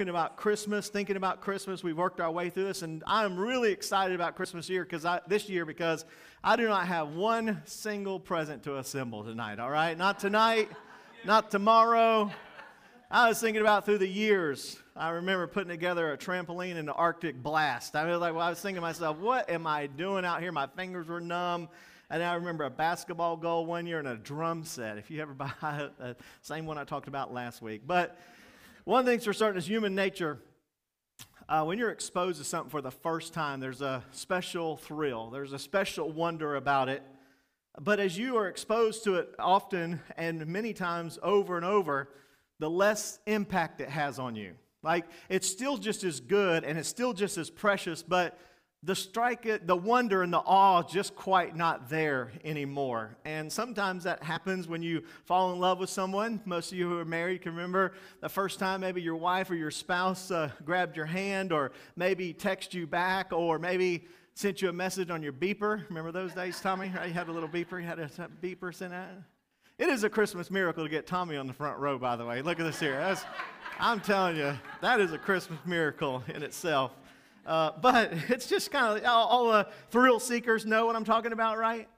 talking 0.00 0.08
about 0.08 0.38
Christmas, 0.38 0.88
thinking 0.88 1.16
about 1.16 1.42
Christmas. 1.42 1.84
We've 1.84 1.94
worked 1.94 2.20
our 2.20 2.30
way 2.30 2.48
through 2.48 2.64
this, 2.64 2.80
and 2.80 3.04
I'm 3.06 3.36
really 3.36 3.70
excited 3.70 4.14
about 4.14 4.34
Christmas 4.34 4.66
year 4.66 4.82
because 4.82 5.06
this 5.26 5.46
year 5.46 5.66
because 5.66 6.06
I 6.42 6.56
do 6.56 6.66
not 6.68 6.86
have 6.86 7.16
one 7.16 7.60
single 7.66 8.18
present 8.18 8.62
to 8.62 8.78
assemble 8.78 9.24
tonight. 9.24 9.58
All 9.58 9.68
right, 9.68 9.98
not 9.98 10.18
tonight, 10.18 10.70
not 11.26 11.50
tomorrow. 11.50 12.30
I 13.10 13.28
was 13.28 13.42
thinking 13.42 13.60
about 13.60 13.84
through 13.84 13.98
the 13.98 14.08
years. 14.08 14.78
I 14.96 15.10
remember 15.10 15.46
putting 15.46 15.68
together 15.68 16.14
a 16.14 16.16
trampoline 16.16 16.76
in 16.76 16.86
the 16.86 16.94
Arctic 16.94 17.42
blast. 17.42 17.94
I 17.94 18.10
was 18.10 18.22
like, 18.22 18.32
well, 18.32 18.46
I 18.46 18.48
was 18.48 18.58
thinking 18.58 18.76
to 18.76 18.80
myself, 18.80 19.18
what 19.18 19.50
am 19.50 19.66
I 19.66 19.86
doing 19.86 20.24
out 20.24 20.40
here? 20.40 20.50
My 20.50 20.66
fingers 20.66 21.08
were 21.08 21.20
numb. 21.20 21.68
And 22.08 22.22
I 22.22 22.36
remember 22.36 22.64
a 22.64 22.70
basketball 22.70 23.36
goal 23.36 23.66
one 23.66 23.86
year 23.86 23.98
and 23.98 24.08
a 24.08 24.16
drum 24.16 24.64
set. 24.64 24.96
If 24.96 25.10
you 25.10 25.20
ever 25.20 25.34
buy 25.60 25.90
the 25.98 26.16
same 26.40 26.64
one 26.64 26.78
I 26.78 26.84
talked 26.84 27.06
about 27.06 27.34
last 27.34 27.60
week. 27.60 27.82
But 27.86 28.18
one 28.90 28.98
of 28.98 29.06
the 29.06 29.12
things 29.12 29.24
for 29.24 29.32
certain 29.32 29.56
is 29.56 29.68
human 29.68 29.94
nature. 29.94 30.40
Uh, 31.48 31.62
when 31.62 31.78
you're 31.78 31.92
exposed 31.92 32.38
to 32.38 32.44
something 32.44 32.70
for 32.70 32.82
the 32.82 32.90
first 32.90 33.32
time, 33.32 33.60
there's 33.60 33.82
a 33.82 34.02
special 34.10 34.78
thrill, 34.78 35.30
there's 35.30 35.52
a 35.52 35.60
special 35.60 36.10
wonder 36.10 36.56
about 36.56 36.88
it. 36.88 37.00
But 37.80 38.00
as 38.00 38.18
you 38.18 38.36
are 38.36 38.48
exposed 38.48 39.04
to 39.04 39.14
it 39.14 39.32
often 39.38 40.00
and 40.16 40.44
many 40.48 40.72
times 40.72 41.20
over 41.22 41.56
and 41.56 41.64
over, 41.64 42.08
the 42.58 42.68
less 42.68 43.20
impact 43.28 43.80
it 43.80 43.88
has 43.88 44.18
on 44.18 44.34
you. 44.34 44.54
Like 44.82 45.04
it's 45.28 45.46
still 45.46 45.76
just 45.76 46.02
as 46.02 46.18
good 46.18 46.64
and 46.64 46.76
it's 46.76 46.88
still 46.88 47.12
just 47.12 47.38
as 47.38 47.48
precious, 47.48 48.02
but 48.02 48.40
the 48.82 48.94
strike 48.94 49.46
the 49.66 49.76
wonder 49.76 50.22
and 50.22 50.32
the 50.32 50.38
awe 50.38 50.82
just 50.82 51.14
quite 51.14 51.54
not 51.54 51.90
there 51.90 52.32
anymore. 52.44 53.16
And 53.26 53.52
sometimes 53.52 54.04
that 54.04 54.22
happens 54.22 54.66
when 54.66 54.82
you 54.82 55.02
fall 55.26 55.52
in 55.52 55.60
love 55.60 55.78
with 55.78 55.90
someone. 55.90 56.40
Most 56.46 56.72
of 56.72 56.78
you 56.78 56.88
who 56.88 56.98
are 56.98 57.04
married 57.04 57.42
can 57.42 57.52
remember 57.52 57.92
the 58.20 58.28
first 58.28 58.58
time 58.58 58.80
maybe 58.80 59.02
your 59.02 59.16
wife 59.16 59.50
or 59.50 59.54
your 59.54 59.70
spouse 59.70 60.30
uh, 60.30 60.50
grabbed 60.64 60.96
your 60.96 61.06
hand 61.06 61.52
or 61.52 61.72
maybe 61.94 62.32
text 62.32 62.72
you 62.72 62.86
back 62.86 63.32
or 63.32 63.58
maybe 63.58 64.06
sent 64.34 64.62
you 64.62 64.70
a 64.70 64.72
message 64.72 65.10
on 65.10 65.22
your 65.22 65.34
beeper. 65.34 65.86
Remember 65.88 66.10
those 66.10 66.32
days, 66.32 66.58
Tommy? 66.60 66.86
You 66.86 67.12
had 67.12 67.28
a 67.28 67.32
little 67.32 67.48
beeper, 67.48 67.80
you 67.80 67.86
had 67.86 67.98
a 67.98 68.08
beeper 68.42 68.74
sent 68.74 68.94
out. 68.94 69.08
It 69.78 69.88
is 69.88 70.04
a 70.04 70.10
Christmas 70.10 70.50
miracle 70.50 70.84
to 70.84 70.90
get 70.90 71.06
Tommy 71.06 71.36
on 71.36 71.46
the 71.46 71.52
front 71.52 71.78
row, 71.78 71.98
by 71.98 72.16
the 72.16 72.24
way. 72.24 72.40
Look 72.42 72.60
at 72.60 72.64
this 72.64 72.80
here. 72.80 72.96
That's, 72.96 73.24
I'm 73.78 74.00
telling 74.00 74.36
you, 74.36 74.58
that 74.80 75.00
is 75.00 75.12
a 75.12 75.18
Christmas 75.18 75.58
miracle 75.66 76.22
in 76.28 76.42
itself. 76.42 76.92
Uh, 77.46 77.72
but 77.80 78.12
it's 78.28 78.46
just 78.46 78.70
kind 78.70 78.98
of 78.98 79.04
all, 79.04 79.26
all 79.26 79.52
the 79.52 79.66
thrill 79.90 80.20
seekers 80.20 80.66
know 80.66 80.86
what 80.86 80.96
I'm 80.96 81.04
talking 81.04 81.32
about, 81.32 81.58
right? 81.58 81.88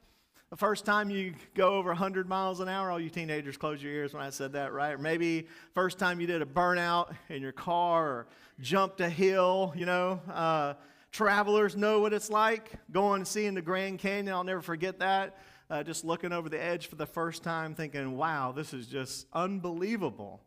The 0.50 0.56
first 0.58 0.84
time 0.84 1.08
you 1.08 1.34
go 1.54 1.76
over 1.76 1.88
100 1.88 2.28
miles 2.28 2.60
an 2.60 2.68
hour, 2.68 2.90
all 2.90 3.00
you 3.00 3.08
teenagers 3.08 3.56
close 3.56 3.82
your 3.82 3.90
ears 3.90 4.12
when 4.12 4.22
I 4.22 4.28
said 4.28 4.52
that, 4.52 4.74
right? 4.74 4.92
Or 4.92 4.98
maybe 4.98 5.46
first 5.72 5.98
time 5.98 6.20
you 6.20 6.26
did 6.26 6.42
a 6.42 6.44
burnout 6.44 7.14
in 7.30 7.40
your 7.40 7.52
car 7.52 8.06
or 8.06 8.26
jumped 8.60 9.00
a 9.00 9.08
hill, 9.08 9.72
you 9.74 9.86
know. 9.86 10.20
Uh, 10.30 10.74
travelers 11.10 11.74
know 11.74 12.00
what 12.00 12.12
it's 12.12 12.28
like 12.28 12.72
going 12.90 13.20
and 13.20 13.28
seeing 13.28 13.54
the 13.54 13.62
Grand 13.62 13.98
Canyon. 13.98 14.34
I'll 14.34 14.44
never 14.44 14.60
forget 14.60 14.98
that. 14.98 15.38
Uh, 15.70 15.82
just 15.82 16.04
looking 16.04 16.34
over 16.34 16.50
the 16.50 16.62
edge 16.62 16.86
for 16.86 16.96
the 16.96 17.06
first 17.06 17.42
time, 17.42 17.74
thinking, 17.74 18.14
wow, 18.14 18.52
this 18.52 18.74
is 18.74 18.86
just 18.86 19.26
unbelievable. 19.32 20.42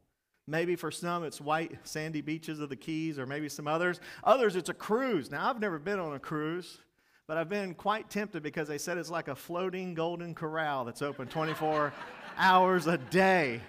Maybe 0.48 0.76
for 0.76 0.92
some 0.92 1.24
it's 1.24 1.42
white 1.42 1.72
sandy 1.84 2.22
beaches 2.22 2.60
of 2.60 2.70
the 2.70 2.76
Keys, 2.76 3.18
or 3.18 3.26
maybe 3.26 3.50
some 3.50 3.68
others. 3.68 4.00
Others 4.24 4.56
it's 4.56 4.70
a 4.70 4.74
cruise. 4.74 5.32
Now, 5.32 5.50
I've 5.50 5.60
never 5.60 5.80
been 5.80 6.00
on 6.00 6.14
a 6.14 6.20
cruise, 6.20 6.80
but 7.28 7.38
I've 7.38 7.50
been 7.50 7.74
quite 7.74 8.10
tempted 8.10 8.44
because 8.44 8.68
they 8.68 8.78
said 8.78 8.98
it's 8.98 9.10
like 9.10 9.28
a 9.28 9.36
floating 9.36 9.96
golden 9.96 10.36
corral 10.36 10.86
that's 10.86 11.02
open 11.02 11.28
24 11.28 11.94
hours 12.38 12.88
a 12.88 12.98
day. 12.98 13.62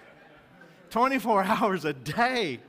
24 0.89 1.43
hours 1.43 1.85
a 1.85 1.93
day. 1.93 2.59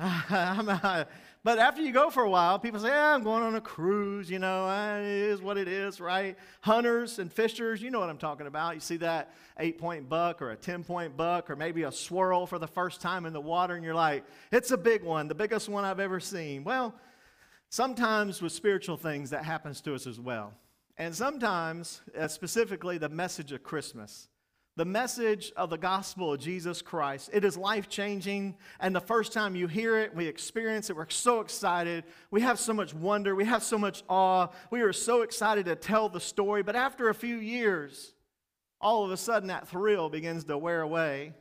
But 1.44 1.58
after 1.58 1.82
you 1.82 1.92
go 1.92 2.08
for 2.08 2.22
a 2.22 2.30
while, 2.30 2.58
people 2.58 2.80
say, 2.80 2.88
yeah, 2.88 3.14
I'm 3.14 3.22
going 3.22 3.42
on 3.42 3.54
a 3.54 3.60
cruise, 3.60 4.30
you 4.30 4.38
know, 4.38 4.66
eh, 4.66 5.00
it 5.00 5.04
is 5.04 5.42
what 5.42 5.58
it 5.58 5.68
is, 5.68 6.00
right? 6.00 6.38
Hunters 6.62 7.18
and 7.18 7.30
fishers, 7.30 7.82
you 7.82 7.90
know 7.90 8.00
what 8.00 8.08
I'm 8.08 8.16
talking 8.16 8.46
about. 8.46 8.74
You 8.74 8.80
see 8.80 8.96
that 8.96 9.34
eight 9.58 9.78
point 9.78 10.08
buck 10.08 10.40
or 10.40 10.52
a 10.52 10.56
10 10.56 10.84
point 10.84 11.18
buck 11.18 11.50
or 11.50 11.56
maybe 11.56 11.82
a 11.82 11.92
swirl 11.92 12.46
for 12.46 12.58
the 12.58 12.66
first 12.66 13.02
time 13.02 13.26
in 13.26 13.34
the 13.34 13.42
water, 13.42 13.74
and 13.74 13.84
you're 13.84 13.94
like, 13.94 14.24
it's 14.52 14.70
a 14.70 14.78
big 14.78 15.04
one, 15.04 15.28
the 15.28 15.34
biggest 15.34 15.68
one 15.68 15.84
I've 15.84 16.00
ever 16.00 16.18
seen. 16.18 16.64
Well, 16.64 16.94
sometimes 17.68 18.40
with 18.40 18.52
spiritual 18.52 18.96
things, 18.96 19.28
that 19.28 19.44
happens 19.44 19.82
to 19.82 19.94
us 19.94 20.06
as 20.06 20.18
well. 20.18 20.54
And 20.96 21.14
sometimes, 21.14 22.00
uh, 22.18 22.26
specifically, 22.26 22.96
the 22.96 23.10
message 23.10 23.52
of 23.52 23.62
Christmas 23.62 24.28
the 24.76 24.84
message 24.84 25.52
of 25.56 25.70
the 25.70 25.78
gospel 25.78 26.32
of 26.32 26.40
Jesus 26.40 26.82
Christ. 26.82 27.30
It 27.32 27.44
is 27.44 27.56
life 27.56 27.88
changing. 27.88 28.56
And 28.80 28.94
the 28.94 29.00
first 29.00 29.32
time 29.32 29.54
you 29.54 29.68
hear 29.68 29.98
it, 29.98 30.14
we 30.14 30.26
experience 30.26 30.90
it. 30.90 30.96
We're 30.96 31.08
so 31.10 31.40
excited. 31.40 32.04
We 32.30 32.40
have 32.40 32.58
so 32.58 32.72
much 32.72 32.92
wonder. 32.92 33.36
We 33.36 33.44
have 33.44 33.62
so 33.62 33.78
much 33.78 34.02
awe. 34.08 34.48
We 34.70 34.82
are 34.82 34.92
so 34.92 35.22
excited 35.22 35.66
to 35.66 35.76
tell 35.76 36.08
the 36.08 36.20
story. 36.20 36.62
But 36.62 36.74
after 36.74 37.08
a 37.08 37.14
few 37.14 37.36
years, 37.36 38.14
all 38.80 39.04
of 39.04 39.12
a 39.12 39.16
sudden 39.16 39.48
that 39.48 39.68
thrill 39.68 40.08
begins 40.08 40.44
to 40.44 40.58
wear 40.58 40.82
away. 40.82 41.34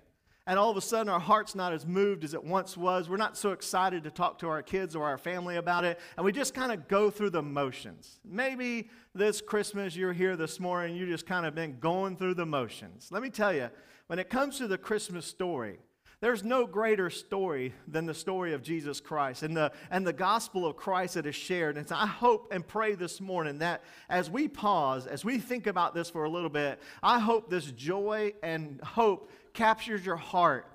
And 0.45 0.59
all 0.59 0.69
of 0.69 0.75
a 0.75 0.81
sudden, 0.81 1.07
our 1.07 1.21
heart's 1.21 1.55
not 1.55 1.71
as 1.71 1.85
moved 1.85 2.25
as 2.25 2.33
it 2.33 2.43
once 2.43 2.75
was. 2.75 3.09
We're 3.09 3.15
not 3.15 3.37
so 3.37 3.51
excited 3.51 4.03
to 4.03 4.11
talk 4.11 4.39
to 4.39 4.49
our 4.49 4.61
kids 4.61 4.93
or 4.93 5.05
our 5.05 5.17
family 5.17 5.55
about 5.55 5.85
it. 5.85 5.99
And 6.17 6.25
we 6.25 6.33
just 6.33 6.53
kind 6.53 6.71
of 6.71 6.89
go 6.89 7.09
through 7.09 7.29
the 7.29 7.41
motions. 7.41 8.19
Maybe 8.25 8.89
this 9.15 9.39
Christmas, 9.39 9.95
you're 9.95 10.11
here 10.11 10.35
this 10.35 10.59
morning, 10.59 10.97
you 10.97 11.05
just 11.05 11.25
kind 11.25 11.45
of 11.45 11.55
been 11.55 11.79
going 11.79 12.17
through 12.17 12.33
the 12.33 12.45
motions. 12.45 13.07
Let 13.09 13.23
me 13.23 13.29
tell 13.29 13.53
you, 13.53 13.69
when 14.07 14.19
it 14.19 14.29
comes 14.29 14.57
to 14.57 14.67
the 14.67 14.77
Christmas 14.77 15.25
story, 15.25 15.79
there's 16.19 16.43
no 16.43 16.65
greater 16.65 17.09
story 17.09 17.73
than 17.85 18.05
the 18.05 18.13
story 18.13 18.53
of 18.53 18.63
Jesus 18.63 19.01
Christ 19.01 19.43
and 19.43 19.55
the, 19.55 19.73
and 19.91 20.07
the 20.07 20.13
gospel 20.13 20.65
of 20.65 20.77
Christ 20.77 21.15
that 21.15 21.25
is 21.25 21.35
shared. 21.35 21.77
And 21.77 21.87
so 21.87 21.95
I 21.95 22.07
hope 22.07 22.47
and 22.51 22.65
pray 22.65 22.95
this 22.95 23.19
morning 23.19 23.59
that 23.59 23.81
as 24.09 24.29
we 24.29 24.47
pause, 24.47 25.05
as 25.05 25.25
we 25.25 25.37
think 25.37 25.67
about 25.67 25.93
this 25.93 26.09
for 26.09 26.23
a 26.23 26.29
little 26.29 26.49
bit, 26.49 26.79
I 27.01 27.19
hope 27.19 27.49
this 27.49 27.71
joy 27.71 28.33
and 28.41 28.79
hope 28.81 29.31
captures 29.53 30.05
your 30.05 30.17
heart 30.17 30.67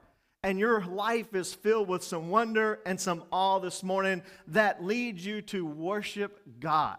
and 0.43 0.59
your 0.59 0.85
life 0.85 1.35
is 1.35 1.53
filled 1.53 1.89
with 1.89 2.05
some 2.05 2.31
wonder 2.31 2.81
and 2.87 3.01
some 3.01 3.25
awe 3.33 3.59
this 3.59 3.83
morning 3.83 4.23
that 4.47 4.85
leads 4.85 5.27
you 5.27 5.43
to 5.43 5.67
worship 5.67 6.41
God. 6.61 6.97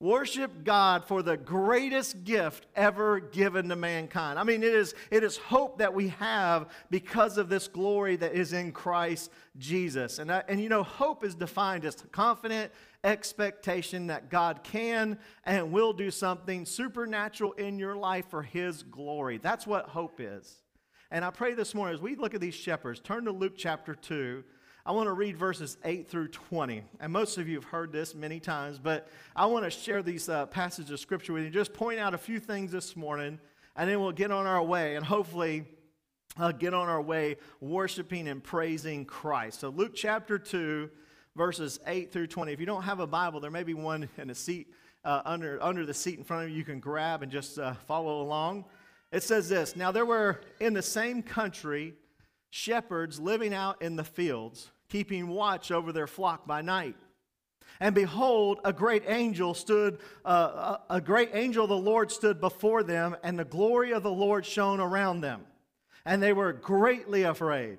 Worship 0.00 0.62
God 0.62 1.04
for 1.04 1.22
the 1.22 1.36
greatest 1.36 2.22
gift 2.22 2.66
ever 2.76 3.18
given 3.18 3.68
to 3.68 3.76
mankind. 3.76 4.38
I 4.38 4.44
mean, 4.44 4.62
it 4.62 4.72
is, 4.72 4.94
it 5.10 5.24
is 5.24 5.36
hope 5.36 5.78
that 5.78 5.92
we 5.92 6.08
have 6.10 6.68
because 6.88 7.36
of 7.36 7.48
this 7.48 7.66
glory 7.66 8.14
that 8.16 8.32
is 8.32 8.52
in 8.52 8.70
Christ 8.70 9.32
Jesus. 9.58 10.20
And, 10.20 10.30
uh, 10.30 10.42
and 10.48 10.60
you 10.60 10.68
know, 10.68 10.84
hope 10.84 11.24
is 11.24 11.34
defined 11.34 11.84
as 11.84 11.96
confident 12.12 12.70
expectation 13.02 14.06
that 14.06 14.30
God 14.30 14.62
can 14.62 15.18
and 15.44 15.72
will 15.72 15.92
do 15.92 16.12
something 16.12 16.64
supernatural 16.64 17.52
in 17.52 17.80
your 17.80 17.96
life 17.96 18.26
for 18.30 18.42
His 18.42 18.84
glory. 18.84 19.38
That's 19.38 19.66
what 19.66 19.86
hope 19.88 20.20
is. 20.20 20.62
And 21.10 21.24
I 21.24 21.30
pray 21.30 21.54
this 21.54 21.74
morning 21.74 21.94
as 21.94 22.02
we 22.02 22.16
look 22.16 22.34
at 22.34 22.40
these 22.42 22.54
shepherds, 22.54 23.00
turn 23.00 23.24
to 23.24 23.32
Luke 23.32 23.54
chapter 23.56 23.94
2. 23.94 24.44
I 24.84 24.92
want 24.92 25.06
to 25.06 25.14
read 25.14 25.38
verses 25.38 25.78
8 25.82 26.06
through 26.06 26.28
20. 26.28 26.82
And 27.00 27.10
most 27.10 27.38
of 27.38 27.48
you 27.48 27.54
have 27.54 27.64
heard 27.64 27.92
this 27.92 28.14
many 28.14 28.40
times, 28.40 28.78
but 28.78 29.08
I 29.34 29.46
want 29.46 29.64
to 29.64 29.70
share 29.70 30.02
these 30.02 30.28
uh, 30.28 30.44
passages 30.44 30.90
of 30.90 31.00
scripture 31.00 31.32
with 31.32 31.44
you. 31.44 31.50
Just 31.50 31.72
point 31.72 31.98
out 31.98 32.12
a 32.12 32.18
few 32.18 32.38
things 32.38 32.72
this 32.72 32.94
morning, 32.94 33.38
and 33.74 33.88
then 33.88 34.00
we'll 34.00 34.12
get 34.12 34.30
on 34.30 34.46
our 34.46 34.62
way 34.62 34.96
and 34.96 35.04
hopefully 35.04 35.64
uh, 36.36 36.52
get 36.52 36.74
on 36.74 36.90
our 36.90 37.00
way 37.00 37.36
worshiping 37.62 38.28
and 38.28 38.44
praising 38.44 39.06
Christ. 39.06 39.60
So, 39.60 39.70
Luke 39.70 39.92
chapter 39.94 40.38
2, 40.38 40.90
verses 41.36 41.80
8 41.86 42.12
through 42.12 42.26
20. 42.26 42.52
If 42.52 42.60
you 42.60 42.66
don't 42.66 42.82
have 42.82 43.00
a 43.00 43.06
Bible, 43.06 43.40
there 43.40 43.50
may 43.50 43.62
be 43.62 43.72
one 43.72 44.10
in 44.18 44.28
a 44.28 44.34
seat 44.34 44.74
uh, 45.06 45.22
under, 45.24 45.62
under 45.62 45.86
the 45.86 45.94
seat 45.94 46.18
in 46.18 46.24
front 46.24 46.44
of 46.44 46.50
you 46.50 46.56
you 46.56 46.64
can 46.64 46.80
grab 46.80 47.22
and 47.22 47.32
just 47.32 47.58
uh, 47.58 47.72
follow 47.86 48.20
along. 48.20 48.66
It 49.12 49.22
says 49.22 49.48
this 49.48 49.76
Now 49.76 49.92
there 49.92 50.06
were 50.06 50.40
in 50.60 50.74
the 50.74 50.82
same 50.82 51.22
country 51.22 51.94
shepherds 52.50 53.18
living 53.18 53.54
out 53.54 53.82
in 53.82 53.96
the 53.96 54.04
fields, 54.04 54.70
keeping 54.88 55.28
watch 55.28 55.70
over 55.70 55.92
their 55.92 56.06
flock 56.06 56.46
by 56.46 56.62
night. 56.62 56.96
And 57.80 57.94
behold, 57.94 58.60
a 58.64 58.72
great 58.72 59.04
angel 59.06 59.54
stood, 59.54 59.98
uh, 60.24 60.78
a 60.90 61.00
great 61.00 61.30
angel 61.32 61.64
of 61.64 61.68
the 61.68 61.76
Lord 61.76 62.10
stood 62.10 62.40
before 62.40 62.82
them, 62.82 63.16
and 63.22 63.38
the 63.38 63.44
glory 63.44 63.92
of 63.92 64.02
the 64.02 64.10
Lord 64.10 64.44
shone 64.44 64.80
around 64.80 65.20
them. 65.20 65.42
And 66.04 66.22
they 66.22 66.32
were 66.32 66.52
greatly 66.52 67.22
afraid. 67.22 67.78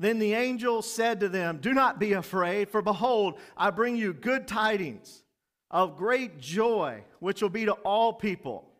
Then 0.00 0.18
the 0.18 0.32
angel 0.32 0.82
said 0.82 1.20
to 1.20 1.28
them, 1.28 1.58
Do 1.58 1.72
not 1.72 2.00
be 2.00 2.14
afraid, 2.14 2.68
for 2.68 2.82
behold, 2.82 3.38
I 3.56 3.70
bring 3.70 3.96
you 3.96 4.12
good 4.12 4.48
tidings 4.48 5.22
of 5.70 5.96
great 5.96 6.40
joy, 6.40 7.04
which 7.20 7.42
will 7.42 7.50
be 7.50 7.66
to 7.66 7.72
all 7.72 8.12
people. 8.12 8.71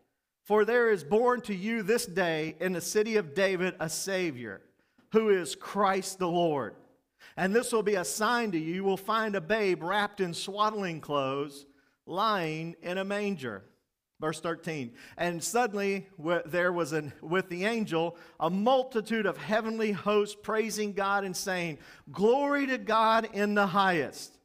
For 0.43 0.65
there 0.65 0.91
is 0.91 1.03
born 1.03 1.41
to 1.41 1.55
you 1.55 1.83
this 1.83 2.05
day 2.05 2.55
in 2.59 2.73
the 2.73 2.81
city 2.81 3.15
of 3.15 3.33
David 3.33 3.75
a 3.79 3.89
Savior, 3.89 4.61
who 5.13 5.29
is 5.29 5.55
Christ 5.55 6.19
the 6.19 6.27
Lord. 6.27 6.75
And 7.37 7.55
this 7.55 7.71
will 7.71 7.83
be 7.83 7.95
a 7.95 8.05
sign 8.05 8.51
to 8.51 8.59
you. 8.59 8.75
You 8.75 8.83
will 8.83 8.97
find 8.97 9.35
a 9.35 9.41
babe 9.41 9.81
wrapped 9.81 10.19
in 10.19 10.33
swaddling 10.33 10.99
clothes, 10.99 11.65
lying 12.05 12.75
in 12.81 12.97
a 12.97 13.05
manger. 13.05 13.63
Verse 14.19 14.39
13. 14.41 14.93
And 15.17 15.43
suddenly 15.43 16.07
there 16.45 16.73
was 16.73 16.93
an, 16.93 17.13
with 17.21 17.49
the 17.49 17.65
angel 17.65 18.17
a 18.39 18.49
multitude 18.49 19.25
of 19.25 19.37
heavenly 19.37 19.91
hosts 19.91 20.37
praising 20.41 20.93
God 20.93 21.23
and 21.23 21.35
saying, 21.35 21.79
Glory 22.11 22.67
to 22.67 22.77
God 22.77 23.29
in 23.33 23.55
the 23.55 23.67
highest, 23.67 24.37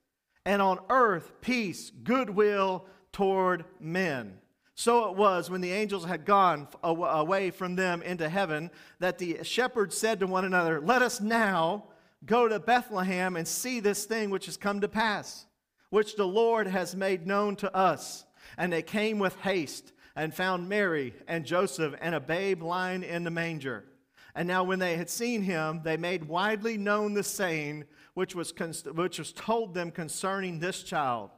and 0.44 0.62
on 0.62 0.78
earth 0.90 1.32
peace, 1.40 1.90
goodwill 1.90 2.86
toward 3.12 3.64
men. 3.80 4.38
So 4.78 5.10
it 5.10 5.16
was 5.16 5.50
when 5.50 5.60
the 5.60 5.72
angels 5.72 6.04
had 6.04 6.24
gone 6.24 6.68
away 6.84 7.50
from 7.50 7.74
them 7.74 8.00
into 8.00 8.28
heaven 8.28 8.70
that 9.00 9.18
the 9.18 9.42
shepherds 9.42 9.96
said 9.96 10.20
to 10.20 10.28
one 10.28 10.44
another, 10.44 10.80
Let 10.80 11.02
us 11.02 11.20
now 11.20 11.86
go 12.24 12.46
to 12.46 12.60
Bethlehem 12.60 13.34
and 13.34 13.48
see 13.48 13.80
this 13.80 14.04
thing 14.04 14.30
which 14.30 14.46
has 14.46 14.56
come 14.56 14.80
to 14.80 14.86
pass, 14.86 15.46
which 15.90 16.14
the 16.14 16.28
Lord 16.28 16.68
has 16.68 16.94
made 16.94 17.26
known 17.26 17.56
to 17.56 17.74
us. 17.74 18.24
And 18.56 18.72
they 18.72 18.82
came 18.82 19.18
with 19.18 19.34
haste 19.40 19.92
and 20.14 20.32
found 20.32 20.68
Mary 20.68 21.12
and 21.26 21.44
Joseph 21.44 21.96
and 22.00 22.14
a 22.14 22.20
babe 22.20 22.62
lying 22.62 23.02
in 23.02 23.24
the 23.24 23.32
manger. 23.32 23.82
And 24.36 24.46
now, 24.46 24.62
when 24.62 24.78
they 24.78 24.96
had 24.96 25.10
seen 25.10 25.42
him, 25.42 25.80
they 25.82 25.96
made 25.96 26.28
widely 26.28 26.78
known 26.78 27.14
the 27.14 27.24
saying 27.24 27.82
which 28.14 28.36
was, 28.36 28.54
which 28.94 29.18
was 29.18 29.32
told 29.32 29.74
them 29.74 29.90
concerning 29.90 30.60
this 30.60 30.84
child. 30.84 31.30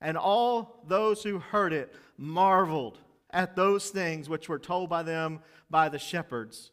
And 0.00 0.16
all 0.16 0.82
those 0.86 1.22
who 1.22 1.38
heard 1.38 1.72
it 1.72 1.94
marveled 2.18 2.98
at 3.30 3.56
those 3.56 3.90
things 3.90 4.28
which 4.28 4.48
were 4.48 4.58
told 4.58 4.88
by 4.90 5.02
them 5.02 5.40
by 5.70 5.88
the 5.88 5.98
shepherds. 5.98 6.70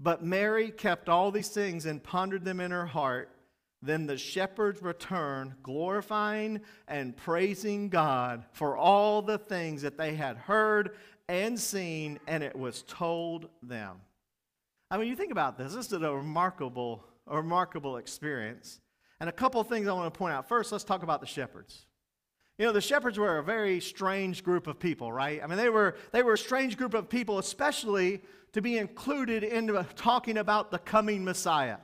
But 0.00 0.24
Mary 0.24 0.70
kept 0.70 1.08
all 1.08 1.30
these 1.30 1.48
things 1.48 1.86
and 1.86 2.02
pondered 2.02 2.44
them 2.44 2.60
in 2.60 2.70
her 2.70 2.86
heart. 2.86 3.30
Then 3.80 4.06
the 4.06 4.16
shepherds 4.16 4.82
returned, 4.82 5.54
glorifying 5.62 6.60
and 6.88 7.16
praising 7.16 7.90
God 7.90 8.44
for 8.52 8.76
all 8.76 9.22
the 9.22 9.38
things 9.38 9.82
that 9.82 9.98
they 9.98 10.14
had 10.14 10.36
heard 10.36 10.96
and 11.28 11.58
seen, 11.58 12.18
and 12.26 12.42
it 12.42 12.56
was 12.56 12.82
told 12.82 13.48
them. 13.62 13.96
I 14.90 14.98
mean, 14.98 15.08
you 15.08 15.16
think 15.16 15.32
about 15.32 15.56
this. 15.58 15.74
This 15.74 15.86
is 15.86 15.92
a 15.92 16.14
remarkable, 16.14 17.04
a 17.26 17.36
remarkable 17.36 17.96
experience. 17.96 18.80
And 19.20 19.28
a 19.28 19.32
couple 19.32 19.60
of 19.60 19.68
things 19.68 19.88
I 19.88 19.92
want 19.92 20.12
to 20.12 20.18
point 20.18 20.34
out. 20.34 20.48
First, 20.48 20.72
let's 20.72 20.84
talk 20.84 21.02
about 21.02 21.20
the 21.20 21.26
shepherds. 21.26 21.86
You 22.58 22.66
know, 22.66 22.72
the 22.72 22.80
shepherds 22.80 23.18
were 23.18 23.38
a 23.38 23.42
very 23.42 23.80
strange 23.80 24.44
group 24.44 24.66
of 24.66 24.78
people, 24.78 25.10
right? 25.10 25.40
I 25.42 25.46
mean, 25.46 25.58
they 25.58 25.68
were, 25.68 25.96
they 26.12 26.22
were 26.22 26.34
a 26.34 26.38
strange 26.38 26.76
group 26.76 26.94
of 26.94 27.08
people, 27.08 27.38
especially 27.38 28.22
to 28.52 28.62
be 28.62 28.78
included 28.78 29.42
in 29.42 29.84
talking 29.96 30.38
about 30.38 30.70
the 30.70 30.78
coming 30.78 31.24
Messiah 31.24 31.78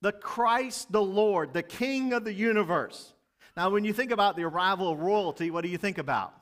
the 0.00 0.12
Christ 0.12 0.92
the 0.92 1.02
Lord, 1.02 1.52
the 1.52 1.62
King 1.62 2.12
of 2.12 2.24
the 2.24 2.32
universe. 2.32 3.12
Now, 3.56 3.70
when 3.70 3.84
you 3.84 3.92
think 3.92 4.12
about 4.12 4.36
the 4.36 4.44
arrival 4.44 4.92
of 4.92 5.00
royalty, 5.00 5.50
what 5.50 5.62
do 5.62 5.68
you 5.68 5.78
think 5.78 5.98
about? 5.98 6.32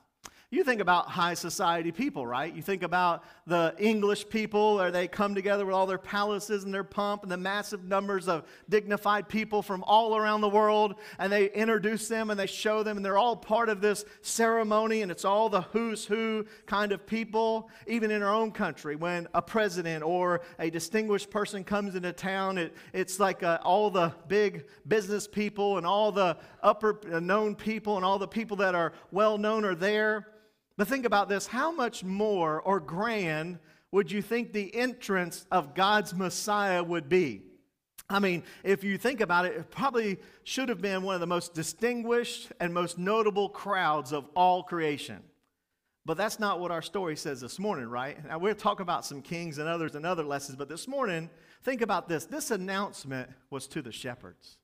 You 0.56 0.64
think 0.64 0.80
about 0.80 1.08
high 1.08 1.34
society 1.34 1.92
people, 1.92 2.26
right? 2.26 2.50
You 2.50 2.62
think 2.62 2.82
about 2.82 3.24
the 3.46 3.74
English 3.78 4.30
people, 4.30 4.80
or 4.80 4.90
they 4.90 5.06
come 5.06 5.34
together 5.34 5.66
with 5.66 5.74
all 5.74 5.84
their 5.84 5.98
palaces 5.98 6.64
and 6.64 6.72
their 6.72 6.82
pomp 6.82 7.24
and 7.24 7.30
the 7.30 7.36
massive 7.36 7.84
numbers 7.84 8.26
of 8.26 8.42
dignified 8.70 9.28
people 9.28 9.60
from 9.60 9.84
all 9.84 10.16
around 10.16 10.40
the 10.40 10.48
world, 10.48 10.94
and 11.18 11.30
they 11.30 11.50
introduce 11.50 12.08
them 12.08 12.30
and 12.30 12.40
they 12.40 12.46
show 12.46 12.82
them, 12.82 12.96
and 12.96 13.04
they're 13.04 13.18
all 13.18 13.36
part 13.36 13.68
of 13.68 13.82
this 13.82 14.06
ceremony, 14.22 15.02
and 15.02 15.12
it's 15.12 15.26
all 15.26 15.50
the 15.50 15.60
who's 15.60 16.06
who 16.06 16.46
kind 16.64 16.90
of 16.90 17.06
people. 17.06 17.68
Even 17.86 18.10
in 18.10 18.22
our 18.22 18.34
own 18.34 18.50
country, 18.50 18.96
when 18.96 19.28
a 19.34 19.42
president 19.42 20.02
or 20.02 20.40
a 20.58 20.70
distinguished 20.70 21.28
person 21.28 21.64
comes 21.64 21.94
into 21.94 22.14
town, 22.14 22.56
it, 22.56 22.74
it's 22.94 23.20
like 23.20 23.42
uh, 23.42 23.58
all 23.62 23.90
the 23.90 24.10
big 24.26 24.64
business 24.88 25.28
people 25.28 25.76
and 25.76 25.86
all 25.86 26.10
the 26.10 26.34
upper 26.62 26.98
known 27.20 27.54
people 27.54 27.96
and 27.96 28.06
all 28.06 28.18
the 28.18 28.26
people 28.26 28.56
that 28.56 28.74
are 28.74 28.94
well 29.10 29.36
known 29.36 29.62
are 29.62 29.74
there. 29.74 30.28
But 30.76 30.88
think 30.88 31.06
about 31.06 31.28
this 31.28 31.46
how 31.46 31.72
much 31.72 32.04
more 32.04 32.60
or 32.60 32.80
grand 32.80 33.58
would 33.92 34.10
you 34.10 34.20
think 34.20 34.52
the 34.52 34.74
entrance 34.74 35.46
of 35.50 35.74
God's 35.74 36.14
Messiah 36.14 36.82
would 36.82 37.08
be? 37.08 37.42
I 38.08 38.20
mean, 38.20 38.44
if 38.62 38.84
you 38.84 38.98
think 38.98 39.20
about 39.20 39.46
it, 39.46 39.56
it 39.56 39.70
probably 39.70 40.18
should 40.44 40.68
have 40.68 40.80
been 40.80 41.02
one 41.02 41.14
of 41.14 41.20
the 41.20 41.26
most 41.26 41.54
distinguished 41.54 42.52
and 42.60 42.72
most 42.72 42.98
notable 42.98 43.48
crowds 43.48 44.12
of 44.12 44.26
all 44.36 44.62
creation. 44.62 45.22
But 46.04 46.16
that's 46.16 46.38
not 46.38 46.60
what 46.60 46.70
our 46.70 46.82
story 46.82 47.16
says 47.16 47.40
this 47.40 47.58
morning, 47.58 47.86
right? 47.86 48.24
Now, 48.24 48.38
we'll 48.38 48.54
talk 48.54 48.78
about 48.78 49.04
some 49.04 49.22
kings 49.22 49.58
and 49.58 49.68
others 49.68 49.96
and 49.96 50.06
other 50.06 50.22
lessons, 50.22 50.56
but 50.56 50.68
this 50.68 50.86
morning, 50.86 51.28
think 51.64 51.82
about 51.82 52.08
this. 52.08 52.26
This 52.26 52.52
announcement 52.52 53.28
was 53.50 53.66
to 53.68 53.82
the 53.82 53.90
shepherds, 53.90 54.58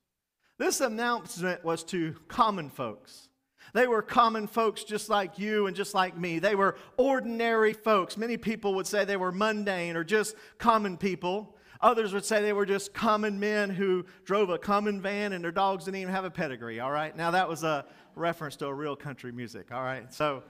this 0.59 0.81
announcement 0.81 1.65
was 1.65 1.83
to 1.85 2.15
common 2.29 2.71
folks. 2.71 3.29
They 3.75 3.87
were 3.87 4.03
common 4.03 4.47
folks 4.47 4.85
just 4.85 5.09
like 5.09 5.39
you 5.39 5.67
and 5.67 5.75
just 5.75 5.95
like 5.95 6.17
me. 6.17 6.39
They 6.39 6.55
were 6.55 6.77
ordinary 6.97 7.73
folks. 7.73 8.17
Many 8.17 8.37
people 8.37 8.75
would 8.75 8.87
say 8.87 9.05
they 9.05 9.17
were 9.17 9.33
mundane 9.33 9.97
or 9.97 10.05
just 10.05 10.37
common 10.59 10.97
people. 10.97 11.57
Others 11.81 12.13
would 12.15 12.25
say 12.25 12.43
they 12.43 12.53
were 12.53 12.67
just 12.67 12.95
common 12.95 13.41
men 13.41 13.69
who 13.71 14.05
drove 14.25 14.51
a 14.51 14.59
common 14.59 15.01
van 15.01 15.33
and 15.33 15.43
their 15.43 15.51
dogs 15.51 15.85
didn't 15.85 16.01
even 16.01 16.15
have 16.15 16.25
a 16.25 16.31
pedigree, 16.31 16.79
all 16.79 16.93
right? 16.93 17.17
Now, 17.17 17.33
that 17.33 17.49
was 17.49 17.65
a 17.65 17.85
reference 18.15 18.57
to 18.57 18.67
a 18.67 18.75
real 18.75 18.95
country 18.95 19.33
music, 19.33 19.73
all 19.73 19.83
right? 19.83 20.13
So, 20.13 20.45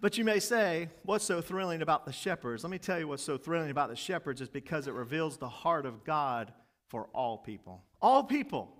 but 0.00 0.16
you 0.16 0.24
may 0.24 0.38
say, 0.38 0.90
what's 1.02 1.24
so 1.24 1.40
thrilling 1.40 1.82
about 1.82 2.04
the 2.04 2.12
shepherds? 2.12 2.62
Let 2.62 2.70
me 2.70 2.78
tell 2.78 2.98
you 2.98 3.08
what's 3.08 3.22
so 3.22 3.36
thrilling 3.36 3.70
about 3.70 3.88
the 3.88 3.96
shepherds 3.96 4.40
is 4.40 4.48
because 4.48 4.86
it 4.86 4.94
reveals 4.94 5.38
the 5.38 5.48
heart 5.48 5.86
of 5.86 6.04
God 6.04 6.52
for 6.86 7.08
all 7.12 7.38
people. 7.38 7.82
All 8.00 8.22
people. 8.22 8.75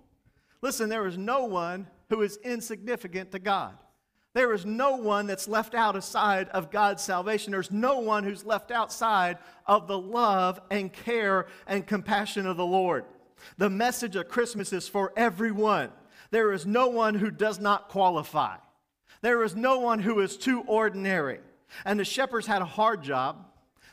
Listen, 0.61 0.89
there 0.89 1.07
is 1.07 1.17
no 1.17 1.45
one 1.45 1.87
who 2.09 2.21
is 2.21 2.37
insignificant 2.43 3.31
to 3.31 3.39
God. 3.39 3.77
There 4.33 4.53
is 4.53 4.65
no 4.65 4.97
one 4.97 5.25
that's 5.25 5.47
left 5.47 5.73
out 5.73 5.95
aside 5.95 6.49
of 6.49 6.69
God's 6.69 7.01
salvation. 7.01 7.51
There's 7.51 7.71
no 7.71 7.99
one 7.99 8.23
who's 8.23 8.45
left 8.45 8.69
outside 8.69 9.39
of 9.65 9.87
the 9.87 9.97
love 9.97 10.59
and 10.69 10.93
care 10.93 11.47
and 11.65 11.87
compassion 11.87 12.45
of 12.45 12.55
the 12.55 12.65
Lord. 12.65 13.05
The 13.57 13.69
message 13.69 14.15
of 14.15 14.29
Christmas 14.29 14.73
is 14.73 14.87
for 14.87 15.11
everyone. 15.17 15.89
There 16.29 16.53
is 16.53 16.67
no 16.67 16.87
one 16.87 17.15
who 17.15 17.31
does 17.31 17.59
not 17.59 17.89
qualify. 17.89 18.57
There 19.21 19.43
is 19.43 19.55
no 19.55 19.79
one 19.79 19.99
who 19.99 20.19
is 20.19 20.37
too 20.37 20.61
ordinary. 20.67 21.39
And 21.83 21.99
the 21.99 22.05
shepherds 22.05 22.47
had 22.47 22.61
a 22.61 22.65
hard 22.65 23.01
job. 23.01 23.46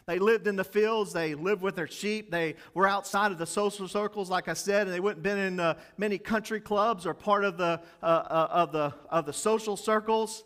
They 0.06 0.18
lived 0.18 0.46
in 0.46 0.56
the 0.56 0.64
fields. 0.64 1.12
They 1.12 1.34
lived 1.34 1.62
with 1.62 1.76
their 1.76 1.86
sheep. 1.86 2.30
They 2.30 2.56
were 2.74 2.86
outside 2.86 3.32
of 3.32 3.38
the 3.38 3.46
social 3.46 3.88
circles, 3.88 4.28
like 4.28 4.48
I 4.48 4.54
said, 4.54 4.86
and 4.86 4.94
they 4.94 5.00
wouldn't 5.00 5.22
been 5.22 5.38
in 5.38 5.60
uh, 5.60 5.74
many 5.96 6.18
country 6.18 6.60
clubs 6.60 7.06
or 7.06 7.14
part 7.14 7.44
of 7.44 7.56
the, 7.56 7.80
uh, 8.02 8.06
uh, 8.06 8.48
of, 8.50 8.72
the, 8.72 8.92
of 9.08 9.24
the 9.26 9.32
social 9.32 9.76
circles. 9.76 10.44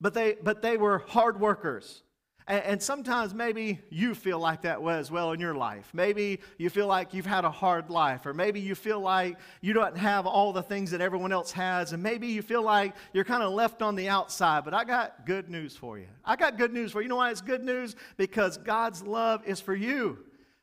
But 0.00 0.14
they, 0.14 0.36
but 0.42 0.62
they 0.62 0.76
were 0.76 0.98
hard 0.98 1.40
workers. 1.40 2.02
And, 2.48 2.64
and 2.64 2.82
sometimes 2.82 3.34
maybe 3.34 3.78
you 3.90 4.14
feel 4.14 4.38
like 4.40 4.62
that 4.62 4.82
as 4.82 5.10
well 5.10 5.32
in 5.32 5.38
your 5.38 5.54
life. 5.54 5.90
Maybe 5.92 6.40
you 6.56 6.70
feel 6.70 6.86
like 6.86 7.14
you've 7.14 7.26
had 7.26 7.44
a 7.44 7.50
hard 7.50 7.90
life, 7.90 8.26
or 8.26 8.32
maybe 8.34 8.58
you 8.58 8.74
feel 8.74 8.98
like 8.98 9.36
you 9.60 9.74
don't 9.74 9.96
have 9.96 10.26
all 10.26 10.52
the 10.52 10.62
things 10.62 10.90
that 10.90 11.00
everyone 11.00 11.30
else 11.30 11.52
has, 11.52 11.92
and 11.92 12.02
maybe 12.02 12.26
you 12.26 12.42
feel 12.42 12.62
like 12.62 12.94
you're 13.12 13.24
kind 13.24 13.42
of 13.42 13.52
left 13.52 13.82
on 13.82 13.94
the 13.94 14.08
outside. 14.08 14.64
But 14.64 14.74
I 14.74 14.84
got 14.84 15.26
good 15.26 15.48
news 15.48 15.76
for 15.76 15.98
you. 15.98 16.08
I 16.24 16.34
got 16.34 16.56
good 16.56 16.72
news 16.72 16.90
for 16.90 17.00
you. 17.00 17.04
You 17.04 17.10
know 17.10 17.16
why 17.16 17.30
it's 17.30 17.42
good 17.42 17.62
news? 17.62 17.94
Because 18.16 18.56
God's 18.56 19.02
love 19.02 19.46
is 19.46 19.60
for 19.60 19.74
you. 19.74 20.18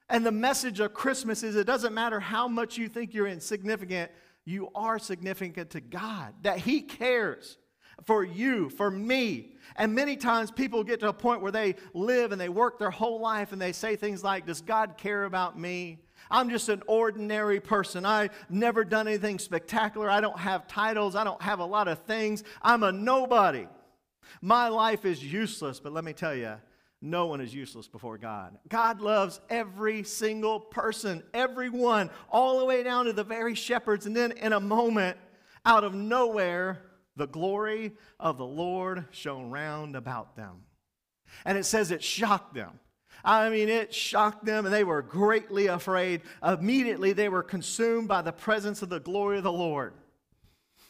And 0.09 0.25
the 0.25 0.31
message 0.31 0.79
of 0.79 0.93
Christmas 0.93 1.43
is 1.43 1.55
it 1.55 1.65
doesn't 1.65 1.93
matter 1.93 2.19
how 2.19 2.47
much 2.47 2.77
you 2.77 2.89
think 2.89 3.13
you're 3.13 3.27
insignificant, 3.27 4.11
you 4.43 4.69
are 4.75 4.99
significant 4.99 5.71
to 5.71 5.81
God, 5.81 6.33
that 6.43 6.59
He 6.59 6.81
cares 6.81 7.57
for 8.03 8.23
you, 8.23 8.69
for 8.69 8.91
me. 8.91 9.53
And 9.75 9.93
many 9.93 10.15
times 10.15 10.51
people 10.51 10.83
get 10.83 10.99
to 11.01 11.09
a 11.09 11.13
point 11.13 11.41
where 11.41 11.51
they 11.51 11.75
live 11.93 12.31
and 12.31 12.39
they 12.39 12.49
work 12.49 12.79
their 12.79 12.91
whole 12.91 13.19
life 13.19 13.51
and 13.51 13.61
they 13.61 13.71
say 13.71 13.95
things 13.95 14.23
like, 14.23 14.45
Does 14.45 14.61
God 14.61 14.97
care 14.97 15.25
about 15.25 15.59
me? 15.59 15.99
I'm 16.29 16.49
just 16.49 16.69
an 16.69 16.81
ordinary 16.87 17.59
person. 17.59 18.05
I've 18.05 18.31
never 18.49 18.83
done 18.83 19.07
anything 19.07 19.37
spectacular. 19.37 20.09
I 20.09 20.21
don't 20.21 20.39
have 20.39 20.67
titles. 20.67 21.15
I 21.15 21.23
don't 21.23 21.41
have 21.41 21.59
a 21.59 21.65
lot 21.65 21.87
of 21.87 21.99
things. 21.99 22.43
I'm 22.61 22.83
a 22.83 22.91
nobody. 22.91 23.67
My 24.41 24.67
life 24.67 25.05
is 25.05 25.23
useless. 25.23 25.79
But 25.79 25.93
let 25.93 26.03
me 26.03 26.13
tell 26.13 26.35
you, 26.35 26.55
no 27.01 27.27
one 27.27 27.41
is 27.41 27.53
useless 27.53 27.87
before 27.87 28.17
God. 28.17 28.57
God 28.69 29.01
loves 29.01 29.39
every 29.49 30.03
single 30.03 30.59
person, 30.59 31.21
everyone, 31.33 32.09
all 32.31 32.59
the 32.59 32.65
way 32.65 32.81
down 32.81 33.05
to 33.05 33.13
the 33.13 33.23
very 33.23 33.53
shepherds. 33.53 34.05
And 34.05 34.15
then 34.15 34.31
in 34.31 34.53
a 34.53 34.59
moment, 34.59 35.17
out 35.65 35.83
of 35.83 35.93
nowhere, 35.93 36.84
the 37.15 37.27
glory 37.27 37.93
of 38.19 38.37
the 38.37 38.45
Lord 38.45 39.05
shone 39.11 39.51
round 39.51 39.95
about 39.95 40.35
them. 40.35 40.63
And 41.45 41.57
it 41.57 41.65
says 41.65 41.91
it 41.91 42.03
shocked 42.03 42.53
them. 42.53 42.79
I 43.23 43.49
mean, 43.49 43.69
it 43.69 43.93
shocked 43.93 44.45
them 44.45 44.65
and 44.65 44.73
they 44.73 44.83
were 44.83 45.01
greatly 45.01 45.67
afraid. 45.67 46.21
Immediately, 46.43 47.13
they 47.13 47.29
were 47.29 47.43
consumed 47.43 48.07
by 48.07 48.21
the 48.21 48.31
presence 48.31 48.81
of 48.81 48.89
the 48.89 48.99
glory 48.99 49.37
of 49.37 49.43
the 49.43 49.51
Lord. 49.51 49.93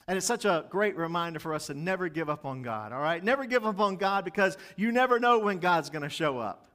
And 0.08 0.18
it's 0.18 0.28
such 0.28 0.46
a 0.46 0.66
great 0.70 0.96
reminder 0.98 1.40
for 1.40 1.54
us 1.54 1.68
to 1.68 1.74
never 1.74 2.10
give 2.10 2.30
up 2.30 2.46
on 2.46 2.62
God, 2.62 2.92
all 2.92 3.00
right? 3.00 3.24
Never 3.24 3.46
give 3.46 3.66
up 3.66 3.80
on 3.80 3.96
God 3.96 4.24
because 4.24 4.58
you 4.76 4.92
never 4.92 5.20
know 5.20 5.40
when 5.40 5.60
God's 5.60 5.90
going 5.90 6.04
to 6.04 6.10
show 6.10 6.38
up. 6.38 6.70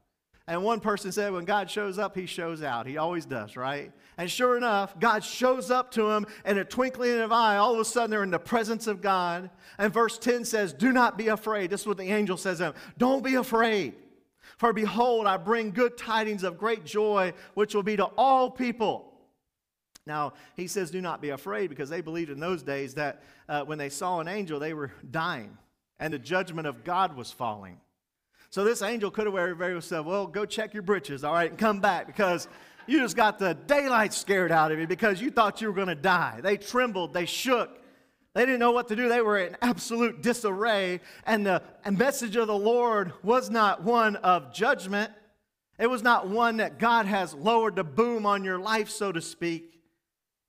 And 0.51 0.65
one 0.65 0.81
person 0.81 1.13
said, 1.13 1.33
when 1.33 1.45
God 1.45 1.71
shows 1.71 1.97
up, 1.97 2.17
he 2.17 2.27
shows 2.27 2.61
out. 2.61 2.85
He 2.85 2.99
always 2.99 3.25
does, 3.25 3.57
right? 3.57 3.93
And 4.19 4.29
sure 4.29 4.57
enough, 4.57 4.99
God 4.99 5.23
shows 5.23 5.71
up 5.71 5.93
to 5.93 6.11
him 6.11 6.27
in 6.45 6.59
a 6.59 6.65
twinkling 6.65 7.21
of 7.21 7.31
an 7.31 7.33
eye. 7.33 7.57
All 7.57 7.73
of 7.73 7.79
a 7.79 7.85
sudden, 7.85 8.11
they're 8.11 8.25
in 8.25 8.33
the 8.33 8.41
presence 8.41 8.89
of 8.89 9.01
God. 9.01 9.49
And 9.79 9.93
verse 9.93 10.19
10 10.19 10.45
says, 10.45 10.73
Do 10.73 10.91
not 10.91 11.17
be 11.17 11.29
afraid. 11.29 11.71
This 11.71 11.83
is 11.83 11.87
what 11.87 11.99
the 11.99 12.11
angel 12.11 12.37
says 12.37 12.59
to 12.59 12.65
him 12.65 12.75
Don't 12.99 13.23
be 13.23 13.37
afraid. 13.37 13.95
For 14.59 14.73
behold, 14.73 15.29
I 15.29 15.37
bring 15.37 15.71
good 15.71 15.97
tidings 15.97 16.43
of 16.43 16.59
great 16.59 16.85
joy, 16.85 17.33
which 17.55 17.73
will 17.73 17.85
be 17.85 17.97
to 17.99 18.07
all 18.19 18.51
people. 18.51 19.13
Now, 20.05 20.33
he 20.57 20.67
says, 20.67 20.91
Do 20.91 21.01
not 21.01 21.23
be 21.23 21.29
afraid, 21.29 21.71
because 21.71 21.91
they 21.91 22.01
believed 22.01 22.29
in 22.29 22.41
those 22.41 22.65
days 22.65 22.95
that 22.95 23.23
uh, 23.49 23.63
when 23.63 23.79
they 23.79 23.89
saw 23.89 24.19
an 24.19 24.27
angel, 24.27 24.59
they 24.59 24.75
were 24.75 24.91
dying, 25.09 25.57
and 26.01 26.13
the 26.13 26.19
judgment 26.19 26.67
of 26.67 26.83
God 26.83 27.15
was 27.15 27.31
falling. 27.31 27.79
So 28.51 28.65
this 28.65 28.83
angel 28.83 29.11
could 29.11 29.27
have 29.27 29.35
very, 29.35 29.55
well 29.55 29.81
said, 29.81 30.05
Well, 30.05 30.27
go 30.27 30.45
check 30.45 30.75
your 30.75 30.83
britches, 30.83 31.25
all 31.25 31.33
right, 31.33 31.51
and 31.51 31.59
come 31.59 31.81
back, 31.81 32.07
because 32.07 32.49
you 32.87 32.99
just 32.99 33.17
got 33.17 33.39
the 33.39 33.55
daylight 33.55 34.13
scared 34.13 34.51
out 34.51 34.73
of 34.73 34.81
you 34.81 34.87
because 34.87 35.21
you 35.21 35.31
thought 35.31 35.61
you 35.61 35.69
were 35.69 35.75
going 35.75 35.89
to 35.89 35.95
die. 35.95 36.41
They 36.43 36.57
trembled, 36.57 37.15
they 37.15 37.27
shook. 37.27 37.79
They 38.35 38.43
didn't 38.45 38.59
know 38.61 38.73
what 38.73 38.89
to 38.89 38.97
do. 38.97 39.09
They 39.09 39.21
were 39.21 39.39
in 39.39 39.57
absolute 39.63 40.23
disarray. 40.23 41.01
And 41.25 41.45
the 41.47 41.63
message 41.89 42.37
of 42.37 42.47
the 42.47 42.57
Lord 42.57 43.13
was 43.23 43.51
not 43.51 43.83
one 43.83 44.17
of 44.17 44.53
judgment. 44.53 45.13
It 45.79 45.89
was 45.89 46.03
not 46.03 46.29
one 46.29 46.59
that 46.59 46.79
God 46.79 47.07
has 47.07 47.35
lowered 47.35 47.77
the 47.77 47.85
boom 47.85 48.27
on 48.27 48.45
your 48.45 48.59
life, 48.59 48.89
so 48.89 49.13
to 49.13 49.21
speak. 49.21 49.81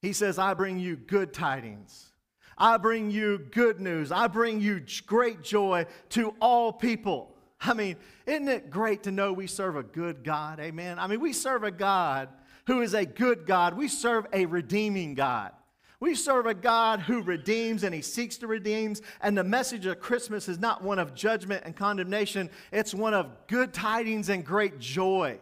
He 0.01 0.13
says, 0.13 0.39
I 0.39 0.53
bring 0.53 0.79
you 0.79 0.95
good 0.95 1.33
tidings. 1.33 2.11
I 2.57 2.77
bring 2.77 3.09
you 3.09 3.37
good 3.51 3.79
news. 3.79 4.11
I 4.11 4.27
bring 4.27 4.61
you 4.61 4.83
great 5.05 5.41
joy 5.41 5.85
to 6.09 6.35
all 6.39 6.73
people. 6.73 7.30
I 7.65 7.73
mean, 7.73 7.95
isn't 8.25 8.47
it 8.47 8.69
great 8.69 9.03
to 9.03 9.11
know 9.11 9.33
we 9.33 9.47
serve 9.47 9.75
a 9.75 9.83
good 9.83 10.23
God? 10.23 10.59
Amen. 10.59 10.97
I 10.99 11.07
mean, 11.07 11.19
we 11.19 11.33
serve 11.33 11.63
a 11.63 11.71
God 11.71 12.29
who 12.67 12.81
is 12.81 12.93
a 12.93 13.05
good 13.05 13.45
God. 13.45 13.75
We 13.75 13.87
serve 13.87 14.25
a 14.33 14.45
redeeming 14.45 15.13
God. 15.13 15.51
We 15.99 16.15
serve 16.15 16.47
a 16.47 16.55
God 16.55 17.01
who 17.01 17.21
redeems 17.21 17.83
and 17.83 17.93
he 17.93 18.01
seeks 18.01 18.37
to 18.37 18.47
redeem. 18.47 18.95
And 19.21 19.37
the 19.37 19.43
message 19.43 19.85
of 19.85 19.99
Christmas 19.99 20.49
is 20.49 20.57
not 20.57 20.83
one 20.83 20.97
of 20.97 21.13
judgment 21.13 21.63
and 21.63 21.75
condemnation, 21.75 22.49
it's 22.71 22.93
one 22.93 23.13
of 23.13 23.29
good 23.47 23.71
tidings 23.73 24.29
and 24.29 24.43
great 24.43 24.79
joy. 24.79 25.39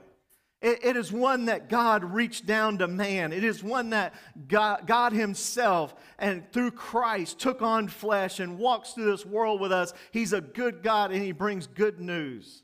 It, 0.62 0.84
it 0.84 0.98
is 0.98 1.12
one 1.12 1.46
that 1.46 1.70
God 1.70 2.04
reached 2.04 2.46
down 2.46 2.80
to 2.80 2.88
man. 2.88 3.32
It 3.32 3.44
is 3.44 3.64
one 3.64 3.92
that 3.92 4.14
God, 4.48 4.86
God, 4.86 5.14
Himself 5.14 5.96
and 6.18 6.52
through 6.52 6.72
Christ 6.72 7.40
took 7.40 7.62
on 7.62 7.88
flesh 7.88 8.40
and 8.40 8.58
walks 8.58 8.92
through 8.92 9.12
this 9.12 9.26
world 9.26 9.62
with 9.62 9.72
us. 9.72 9.94
He's 10.12 10.34
a 10.34 10.42
good 10.42 10.84
God 10.84 11.12
and 11.12 11.24
He 11.24 11.32
brings 11.32 11.66
good 11.66 12.00
news. 12.02 12.64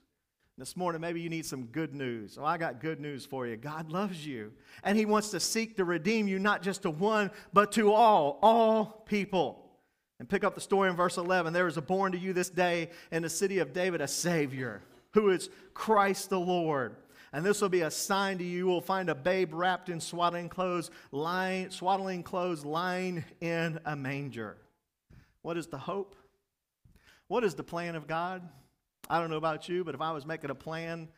This 0.57 0.77
morning, 0.77 1.01
maybe 1.01 1.19
you 1.19 1.29
need 1.29 1.45
some 1.45 1.65
good 1.65 1.93
news. 1.93 2.37
Oh, 2.39 2.45
I 2.45 2.57
got 2.57 2.79
good 2.79 3.01
news 3.01 3.25
for 3.25 3.45
you. 3.45 3.57
God 3.57 3.91
loves 3.91 4.25
you, 4.25 4.53
and 4.85 4.97
He 4.97 5.05
wants 5.05 5.31
to 5.31 5.39
seek 5.41 5.75
to 5.75 5.83
redeem 5.83 6.29
you, 6.29 6.39
not 6.39 6.63
just 6.63 6.83
to 6.83 6.89
one, 6.89 7.29
but 7.51 7.73
to 7.73 7.91
all, 7.91 8.39
all 8.41 9.03
people. 9.05 9.69
And 10.17 10.29
pick 10.29 10.45
up 10.45 10.55
the 10.55 10.61
story 10.61 10.89
in 10.89 10.95
verse 10.95 11.17
11. 11.17 11.51
There 11.51 11.67
is 11.67 11.75
a 11.75 11.81
born 11.81 12.13
to 12.13 12.17
you 12.17 12.31
this 12.31 12.49
day 12.49 12.91
in 13.11 13.21
the 13.21 13.29
city 13.29 13.59
of 13.59 13.73
David 13.73 13.99
a 13.99 14.07
Savior, 14.07 14.81
who 15.11 15.29
is 15.29 15.49
Christ 15.73 16.29
the 16.29 16.39
Lord. 16.39 16.95
And 17.35 17.45
this 17.45 17.61
will 17.61 17.67
be 17.67 17.81
a 17.81 17.91
sign 17.91 18.37
to 18.37 18.45
you. 18.45 18.59
You 18.59 18.65
will 18.67 18.79
find 18.79 19.09
a 19.09 19.13
babe 19.13 19.53
wrapped 19.53 19.89
in 19.89 19.99
swaddling 19.99 20.47
clothes, 20.47 20.89
lying, 21.11 21.69
swaddling 21.69 22.23
clothes, 22.23 22.63
lying 22.63 23.25
in 23.41 23.77
a 23.83 23.93
manger. 23.93 24.55
What 25.41 25.57
is 25.57 25.67
the 25.67 25.77
hope? 25.77 26.15
What 27.27 27.43
is 27.43 27.53
the 27.53 27.63
plan 27.63 27.95
of 27.95 28.07
God? 28.07 28.41
I 29.09 29.19
don't 29.19 29.29
know 29.29 29.35
about 29.35 29.67
you, 29.67 29.83
but 29.83 29.93
if 29.93 29.99
I 29.99 30.13
was 30.13 30.25
making 30.25 30.49
a 30.49 30.55
plan, 30.55 31.09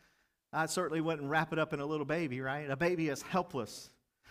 I 0.52 0.66
certainly 0.66 1.00
wouldn't 1.00 1.30
wrap 1.30 1.52
it 1.52 1.58
up 1.60 1.72
in 1.72 1.78
a 1.78 1.86
little 1.86 2.04
baby, 2.04 2.40
right? 2.40 2.68
A 2.68 2.76
baby 2.76 3.10
is 3.10 3.22
helpless. 3.22 3.88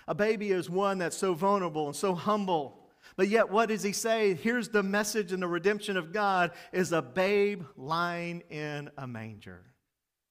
A 0.10 0.13
baby 0.13 0.51
is 0.51 0.70
one 0.70 0.98
that's 0.98 1.15
so 1.15 1.34
vulnerable 1.34 1.88
and 1.88 1.96
so 1.96 2.13
humble. 2.13 2.89
But 3.15 3.29
yet, 3.29 3.50
what 3.50 3.70
does 3.70 3.82
he 3.82 3.94
say? 3.94 4.34
Here's 4.34 4.67
the 4.67 4.84
message 4.84 5.32
and 5.32 5.41
the 5.41 5.48
redemption 5.48 5.96
of 5.96 6.12
God 6.12 6.51
is 6.74 6.91
a 6.91 7.01
babe 7.01 7.63
lying 7.77 8.41
in 8.50 8.89
a 8.98 9.08
manger. 9.08 9.63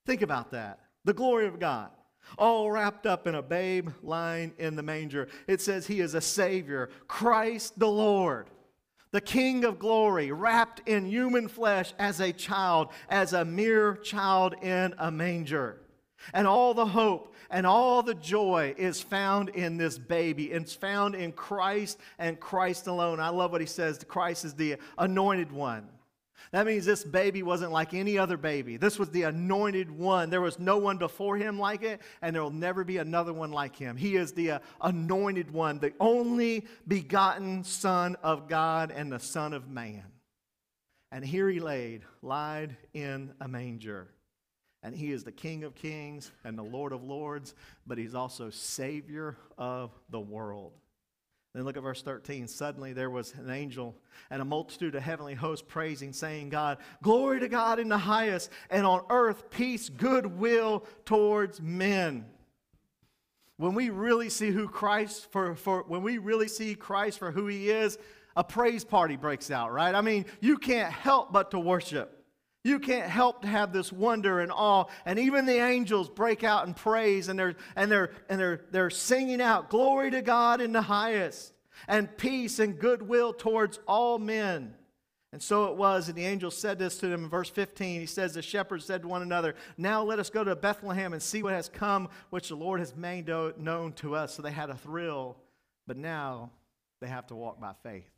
Think 0.05 0.21
about 0.21 0.51
that 0.51 0.81
the 1.07 1.15
glory 1.15 1.47
of 1.47 1.59
God, 1.59 1.89
all 2.37 2.71
wrapped 2.71 3.07
up 3.07 3.27
in 3.27 3.37
a 3.37 3.43
babe 3.43 3.89
lying 4.03 4.53
in 4.59 4.75
the 4.75 4.83
manger. 4.83 5.29
It 5.47 5.61
says 5.63 5.87
he 5.87 6.01
is 6.01 6.15
a 6.15 6.21
Savior, 6.21 6.91
Christ 7.07 7.79
the 7.79 7.89
Lord, 7.89 8.51
the 9.13 9.21
King 9.21 9.65
of 9.65 9.79
glory, 9.79 10.33
wrapped 10.33 10.87
in 10.87 11.07
human 11.07 11.47
flesh 11.47 11.95
as 11.99 12.21
a 12.21 12.33
child, 12.33 12.89
as 13.09 13.33
a 13.33 13.45
mere 13.45 13.95
child 13.95 14.57
in 14.63 14.95
a 14.99 15.11
manger. 15.11 15.81
And 16.35 16.47
all 16.47 16.75
the 16.75 16.87
hope 16.87 17.35
and 17.51 17.67
all 17.67 18.03
the 18.03 18.15
joy 18.15 18.75
is 18.77 19.01
found 19.01 19.51
in 19.51 19.77
this 19.77 19.97
baby. 19.97 20.51
It's 20.51 20.75
found 20.75 21.15
in 21.15 21.31
Christ 21.31 22.01
and 22.19 22.41
Christ 22.41 22.89
alone. 22.89 23.21
I 23.21 23.29
love 23.29 23.53
what 23.53 23.61
he 23.61 23.67
says 23.67 23.99
the 23.99 24.07
Christ 24.07 24.45
is 24.45 24.55
the 24.55 24.77
anointed 24.99 25.53
one. 25.53 25.89
That 26.53 26.67
means 26.67 26.85
this 26.85 27.05
baby 27.05 27.43
wasn't 27.43 27.73
like 27.73 27.95
any 27.95 28.19
other 28.19 28.37
baby. 28.37 28.77
This 28.77 28.99
was 28.99 29.11
the 29.11 29.23
anointed 29.23 29.91
one. 29.91 30.31
There 30.31 30.41
was 30.41 30.59
no 30.59 30.79
one 30.79 30.97
before 30.97 31.37
him 31.37 31.59
like 31.59 31.83
it, 31.83 32.01
and 32.23 32.35
there 32.35 32.43
will 32.43 32.51
never 32.51 32.85
be 32.85 32.99
another 32.99 33.33
one 33.33 33.53
like 33.53 33.77
him. 33.77 33.97
He 33.97 34.17
is 34.17 34.33
the 34.33 34.53
uh, 34.53 34.59
anointed 34.81 35.51
one, 35.51 35.79
the 35.79 35.93
only 36.01 36.67
begotten 36.87 37.65
Son 37.65 38.17
of 38.23 38.49
God 38.49 38.93
and 38.95 39.11
the 39.11 39.21
Son 39.21 39.53
of 39.53 39.69
Man. 39.69 40.05
And 41.13 41.25
here 41.25 41.49
he 41.49 41.61
laid, 41.61 42.03
lied 42.23 42.77
in 42.95 43.33
a 43.41 43.49
manger. 43.49 44.09
And 44.83 44.95
he 44.95 45.11
is 45.11 45.25
the 45.25 45.33
King 45.33 45.65
of 45.65 45.75
kings 45.75 46.31
and 46.45 46.57
the 46.57 46.63
Lord 46.63 46.93
of 46.93 47.03
lords, 47.03 47.55
but 47.87 47.99
he's 47.99 48.15
also 48.15 48.51
Savior 48.51 49.37
of 49.59 49.91
the 50.11 50.21
world. 50.21 50.73
Then 51.57 51.65
look 51.65 51.79
at 51.79 51.83
verse 51.83 52.03
13. 52.03 52.49
Suddenly 52.49 52.93
there 52.93 53.09
was 53.09 53.33
an 53.33 53.49
angel 53.49 53.97
and 54.29 54.43
a 54.43 54.45
multitude 54.45 54.95
of 54.95 55.03
heavenly 55.03 55.33
hosts 55.33 55.65
praising, 55.67 56.13
saying, 56.13 56.51
God, 56.51 56.77
glory 57.03 57.41
to 57.41 57.49
God 57.49 57.79
in 57.79 57.89
the 57.89 57.97
highest, 57.97 58.51
and 58.69 58.87
on 58.87 59.01
earth 59.09 59.49
peace, 59.49 59.89
goodwill 59.89 60.85
towards 61.07 61.63
men. 61.63 62.27
When 63.57 63.75
we 63.75 63.89
really 63.89 64.29
see 64.29 64.51
who 64.51 64.69
Christ 64.69 65.33
for, 65.33 65.55
for 65.55 65.83
when 65.89 66.03
we 66.03 66.19
really 66.19 66.49
see 66.49 66.75
Christ 66.75 67.19
for 67.19 67.31
who 67.31 67.47
he 67.47 67.71
is, 67.71 67.97
a 68.37 68.45
praise 68.45 68.85
party 68.85 69.17
breaks 69.17 69.51
out, 69.51 69.73
right? 69.73 69.95
I 69.95 70.03
mean, 70.03 70.27
you 70.43 70.59
can't 70.59 70.93
help 70.93 71.33
but 71.33 71.53
to 71.53 71.59
worship. 71.59 72.16
You 72.67 72.81
can't 72.81 73.09
help 73.09 73.43
to 73.43 73.47
have 73.47 73.73
this 73.73 73.93
wonder 73.93 74.41
and 74.41 74.51
awe. 74.51 74.87
And 75.05 75.21
even 75.21 75.47
the 75.47 75.59
angels 75.59 76.09
break 76.09 76.43
out 76.43 76.67
in 76.67 76.75
praise 76.75 77.29
and 77.29 77.39
they're, 77.39 77.55
and 77.77 77.89
they're, 77.89 78.11
and 78.29 78.41
they're, 78.41 78.61
they're 78.73 78.91
singing 78.91 79.41
out, 79.41 79.71
Glory 79.71 80.11
to 80.11 80.21
God 80.21 80.61
in 80.61 80.73
the 80.73 80.83
highest, 80.83 81.53
and 81.87 82.17
peace 82.17 82.59
and 82.59 82.77
goodwill 82.77 83.33
towards 83.33 83.79
all 83.87 84.19
men. 84.19 84.75
And 85.33 85.41
so 85.41 85.67
it 85.67 85.77
was, 85.77 86.09
and 86.09 86.19
the 86.19 86.27
angel 86.27 86.51
said 86.51 86.77
this 86.77 86.99
to 86.99 87.07
them 87.07 87.23
in 87.23 87.31
verse 87.31 87.49
15. 87.51 88.01
He 88.01 88.07
says, 88.07 88.35
The 88.35 88.43
shepherds 88.43 88.85
said 88.85 89.03
to 89.03 89.09
one 89.09 89.23
another, 89.23 89.55
Now 89.79 90.03
let 90.03 90.19
us 90.19 90.29
go 90.29 90.43
to 90.43 90.57
Bethlehem 90.57 91.13
and 91.13 91.23
see 91.23 91.45
what 91.45 91.53
has 91.53 91.69
come, 91.69 92.09
which 92.31 92.49
the 92.49 92.57
Lord 92.57 92.81
has 92.81 92.97
made 92.97 93.29
known 93.29 93.93
to 93.99 94.17
us. 94.17 94.35
So 94.35 94.43
they 94.43 94.51
had 94.51 94.71
a 94.71 94.77
thrill, 94.77 95.37
but 95.87 95.97
now 95.97 96.51
they 97.01 97.07
have 97.07 97.29
to 97.29 97.37
walk 97.37 97.61
by 97.61 97.75
faith. 97.85 98.11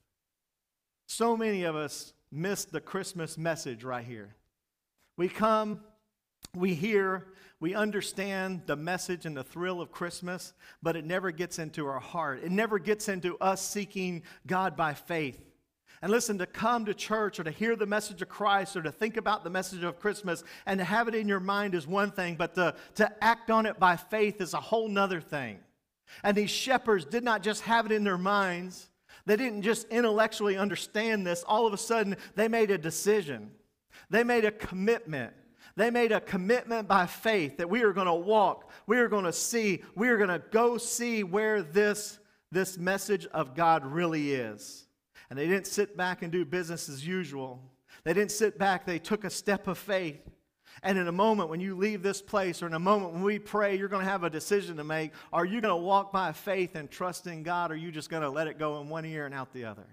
So 1.06 1.36
many 1.36 1.64
of 1.64 1.76
us 1.76 2.14
missed 2.32 2.72
the 2.72 2.80
Christmas 2.80 3.36
message 3.36 3.84
right 3.84 4.06
here. 4.06 4.36
We 5.18 5.28
come, 5.28 5.80
we 6.54 6.74
hear, 6.74 7.26
we 7.58 7.74
understand 7.74 8.62
the 8.66 8.76
message 8.76 9.26
and 9.26 9.36
the 9.36 9.42
thrill 9.42 9.80
of 9.80 9.90
Christmas, 9.90 10.52
but 10.80 10.94
it 10.94 11.04
never 11.04 11.32
gets 11.32 11.58
into 11.58 11.88
our 11.88 11.98
heart. 11.98 12.40
It 12.44 12.52
never 12.52 12.78
gets 12.78 13.08
into 13.08 13.36
us 13.38 13.60
seeking 13.60 14.22
God 14.46 14.76
by 14.76 14.94
faith. 14.94 15.44
And 16.02 16.12
listen, 16.12 16.38
to 16.38 16.46
come 16.46 16.84
to 16.84 16.94
church 16.94 17.40
or 17.40 17.44
to 17.44 17.50
hear 17.50 17.74
the 17.74 17.84
message 17.84 18.22
of 18.22 18.28
Christ 18.28 18.76
or 18.76 18.82
to 18.82 18.92
think 18.92 19.16
about 19.16 19.42
the 19.42 19.50
message 19.50 19.82
of 19.82 19.98
Christmas 19.98 20.44
and 20.66 20.78
to 20.78 20.84
have 20.84 21.08
it 21.08 21.16
in 21.16 21.26
your 21.26 21.40
mind 21.40 21.74
is 21.74 21.84
one 21.84 22.12
thing, 22.12 22.36
but 22.36 22.54
to, 22.54 22.76
to 22.94 23.24
act 23.24 23.50
on 23.50 23.66
it 23.66 23.80
by 23.80 23.96
faith 23.96 24.40
is 24.40 24.54
a 24.54 24.60
whole 24.60 24.86
nother 24.86 25.20
thing. 25.20 25.58
And 26.22 26.36
these 26.36 26.50
shepherds 26.50 27.04
did 27.04 27.24
not 27.24 27.42
just 27.42 27.62
have 27.62 27.86
it 27.86 27.92
in 27.92 28.04
their 28.04 28.18
minds, 28.18 28.88
they 29.26 29.34
didn't 29.34 29.62
just 29.62 29.88
intellectually 29.88 30.56
understand 30.56 31.26
this. 31.26 31.42
All 31.42 31.66
of 31.66 31.72
a 31.72 31.76
sudden, 31.76 32.16
they 32.36 32.46
made 32.46 32.70
a 32.70 32.78
decision. 32.78 33.50
They 34.10 34.24
made 34.24 34.44
a 34.44 34.50
commitment. 34.50 35.32
They 35.76 35.90
made 35.90 36.10
a 36.10 36.20
commitment 36.20 36.88
by 36.88 37.06
faith 37.06 37.58
that 37.58 37.70
we 37.70 37.82
are 37.82 37.92
going 37.92 38.08
to 38.08 38.14
walk, 38.14 38.70
we 38.88 38.98
are 38.98 39.08
going 39.08 39.26
to 39.26 39.32
see, 39.32 39.84
we 39.94 40.08
are 40.08 40.16
going 40.16 40.28
to 40.28 40.42
go 40.50 40.76
see 40.76 41.22
where 41.22 41.62
this, 41.62 42.18
this 42.50 42.76
message 42.76 43.26
of 43.26 43.54
God 43.54 43.86
really 43.86 44.32
is. 44.32 44.86
And 45.30 45.38
they 45.38 45.46
didn't 45.46 45.68
sit 45.68 45.96
back 45.96 46.22
and 46.22 46.32
do 46.32 46.44
business 46.44 46.88
as 46.88 47.06
usual. 47.06 47.62
They 48.02 48.12
didn't 48.12 48.32
sit 48.32 48.58
back, 48.58 48.86
they 48.86 48.98
took 48.98 49.22
a 49.22 49.30
step 49.30 49.68
of 49.68 49.78
faith. 49.78 50.20
And 50.82 50.98
in 50.98 51.08
a 51.08 51.12
moment 51.12 51.48
when 51.48 51.60
you 51.60 51.76
leave 51.76 52.02
this 52.02 52.22
place, 52.22 52.62
or 52.62 52.66
in 52.66 52.74
a 52.74 52.78
moment 52.78 53.12
when 53.12 53.22
we 53.22 53.38
pray, 53.38 53.76
you're 53.76 53.88
going 53.88 54.04
to 54.04 54.10
have 54.10 54.24
a 54.24 54.30
decision 54.30 54.76
to 54.78 54.84
make. 54.84 55.12
Are 55.32 55.44
you 55.44 55.60
going 55.60 55.72
to 55.74 55.76
walk 55.76 56.12
by 56.12 56.32
faith 56.32 56.74
and 56.74 56.90
trust 56.90 57.26
in 57.26 57.42
God, 57.42 57.70
or 57.70 57.74
are 57.74 57.76
you 57.76 57.90
just 57.90 58.10
going 58.10 58.22
to 58.22 58.30
let 58.30 58.46
it 58.46 58.58
go 58.58 58.80
in 58.80 58.88
one 58.88 59.04
ear 59.04 59.26
and 59.26 59.34
out 59.34 59.52
the 59.52 59.64
other? 59.64 59.86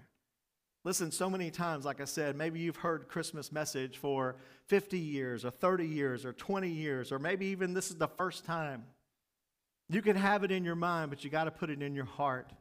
Listen, 0.86 1.10
so 1.10 1.28
many 1.28 1.50
times, 1.50 1.84
like 1.84 2.00
I 2.00 2.04
said, 2.04 2.36
maybe 2.36 2.60
you've 2.60 2.76
heard 2.76 3.08
Christmas 3.08 3.50
message 3.50 3.98
for 3.98 4.36
50 4.68 4.96
years 4.96 5.44
or 5.44 5.50
30 5.50 5.84
years 5.84 6.24
or 6.24 6.32
20 6.32 6.68
years, 6.68 7.10
or 7.10 7.18
maybe 7.18 7.46
even 7.46 7.74
this 7.74 7.90
is 7.90 7.96
the 7.96 8.06
first 8.06 8.44
time. 8.44 8.84
You 9.90 10.00
can 10.00 10.14
have 10.14 10.44
it 10.44 10.52
in 10.52 10.64
your 10.64 10.76
mind, 10.76 11.10
but 11.10 11.24
you 11.24 11.28
got 11.28 11.46
to 11.46 11.50
put 11.50 11.70
it 11.70 11.82
in 11.82 11.96
your 11.96 12.04
heart. 12.04 12.52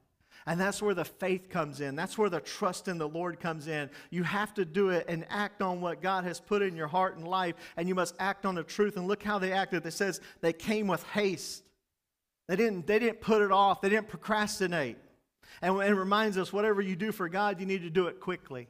And 0.47 0.59
that's 0.59 0.81
where 0.81 0.95
the 0.95 1.05
faith 1.05 1.51
comes 1.51 1.81
in. 1.81 1.95
That's 1.95 2.17
where 2.17 2.31
the 2.31 2.39
trust 2.39 2.87
in 2.87 2.97
the 2.97 3.07
Lord 3.07 3.39
comes 3.39 3.67
in. 3.67 3.91
You 4.09 4.23
have 4.23 4.55
to 4.55 4.65
do 4.65 4.89
it 4.89 5.05
and 5.07 5.23
act 5.29 5.61
on 5.61 5.79
what 5.79 6.01
God 6.01 6.23
has 6.23 6.39
put 6.39 6.63
in 6.63 6.75
your 6.75 6.87
heart 6.87 7.17
and 7.17 7.27
life, 7.27 7.53
and 7.77 7.87
you 7.87 7.93
must 7.93 8.15
act 8.17 8.47
on 8.47 8.55
the 8.55 8.63
truth. 8.63 8.97
And 8.97 9.07
look 9.07 9.21
how 9.21 9.37
they 9.37 9.51
acted. 9.51 9.85
It 9.85 9.91
says 9.91 10.19
they 10.41 10.51
came 10.51 10.87
with 10.87 11.03
haste. 11.03 11.61
They 12.47 12.55
didn't, 12.55 12.87
they 12.87 12.97
didn't 12.97 13.21
put 13.21 13.43
it 13.43 13.51
off, 13.51 13.81
they 13.81 13.89
didn't 13.89 14.07
procrastinate. 14.07 14.97
And 15.61 15.81
it 15.81 15.93
reminds 15.93 16.37
us 16.37 16.51
whatever 16.51 16.81
you 16.81 16.95
do 16.95 17.11
for 17.11 17.29
God, 17.29 17.59
you 17.59 17.65
need 17.65 17.83
to 17.83 17.89
do 17.89 18.07
it 18.07 18.19
quickly. 18.19 18.67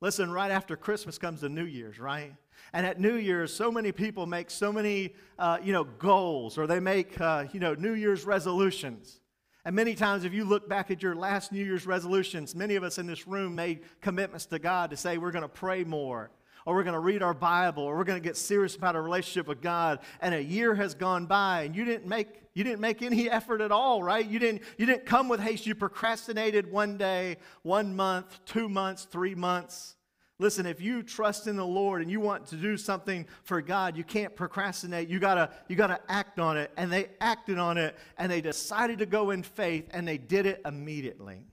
Listen, 0.00 0.30
right 0.30 0.50
after 0.50 0.76
Christmas 0.76 1.18
comes 1.18 1.40
the 1.40 1.48
New 1.48 1.64
Year's, 1.64 1.98
right? 1.98 2.34
And 2.72 2.86
at 2.86 3.00
New 3.00 3.16
Year's, 3.16 3.52
so 3.52 3.72
many 3.72 3.90
people 3.90 4.26
make 4.26 4.50
so 4.50 4.72
many, 4.72 5.14
uh, 5.38 5.58
you 5.62 5.72
know, 5.72 5.84
goals 5.84 6.56
or 6.56 6.66
they 6.66 6.80
make, 6.80 7.20
uh, 7.20 7.46
you 7.52 7.60
know, 7.60 7.74
New 7.74 7.94
Year's 7.94 8.24
resolutions. 8.24 9.20
And 9.64 9.74
many 9.74 9.94
times, 9.94 10.24
if 10.24 10.32
you 10.32 10.44
look 10.44 10.68
back 10.68 10.90
at 10.90 11.02
your 11.02 11.14
last 11.14 11.52
New 11.52 11.64
Year's 11.64 11.86
resolutions, 11.86 12.54
many 12.54 12.76
of 12.76 12.84
us 12.84 12.98
in 12.98 13.06
this 13.06 13.26
room 13.26 13.54
made 13.54 13.80
commitments 14.00 14.46
to 14.46 14.58
God 14.58 14.90
to 14.90 14.96
say 14.96 15.18
we're 15.18 15.32
going 15.32 15.42
to 15.42 15.48
pray 15.48 15.84
more, 15.84 16.30
or 16.68 16.74
we're 16.74 16.84
going 16.84 16.92
to 16.92 17.00
read 17.00 17.22
our 17.22 17.32
Bible, 17.32 17.84
or 17.84 17.96
we're 17.96 18.04
going 18.04 18.20
to 18.20 18.28
get 18.28 18.36
serious 18.36 18.76
about 18.76 18.94
a 18.94 19.00
relationship 19.00 19.48
with 19.48 19.62
God. 19.62 20.00
And 20.20 20.34
a 20.34 20.42
year 20.42 20.74
has 20.74 20.94
gone 20.94 21.24
by, 21.24 21.62
and 21.62 21.74
you 21.74 21.86
didn't 21.86 22.06
make 22.06 22.28
you 22.52 22.62
didn't 22.62 22.80
make 22.80 23.00
any 23.00 23.30
effort 23.30 23.62
at 23.62 23.72
all, 23.72 24.02
right? 24.02 24.28
You 24.28 24.38
didn't 24.38 24.60
you 24.76 24.84
didn't 24.84 25.06
come 25.06 25.30
with 25.30 25.40
haste. 25.40 25.66
You 25.66 25.74
procrastinated 25.74 26.70
one 26.70 26.98
day, 26.98 27.38
one 27.62 27.96
month, 27.96 28.44
two 28.44 28.68
months, 28.68 29.04
three 29.04 29.34
months. 29.34 29.96
Listen, 30.38 30.66
if 30.66 30.78
you 30.78 31.02
trust 31.02 31.46
in 31.46 31.56
the 31.56 31.64
Lord 31.64 32.02
and 32.02 32.10
you 32.10 32.20
want 32.20 32.46
to 32.48 32.56
do 32.56 32.76
something 32.76 33.26
for 33.44 33.62
God, 33.62 33.96
you 33.96 34.04
can't 34.04 34.36
procrastinate. 34.36 35.08
You 35.08 35.20
gotta, 35.20 35.48
you 35.68 35.74
gotta 35.74 35.98
act 36.06 36.38
on 36.38 36.58
it. 36.58 36.70
And 36.76 36.92
they 36.92 37.08
acted 37.18 37.58
on 37.58 37.78
it 37.78 37.96
and 38.18 38.30
they 38.30 38.42
decided 38.42 38.98
to 38.98 39.06
go 39.06 39.30
in 39.30 39.42
faith 39.42 39.88
and 39.90 40.06
they 40.06 40.18
did 40.18 40.44
it 40.44 40.60
immediately. 40.66 41.46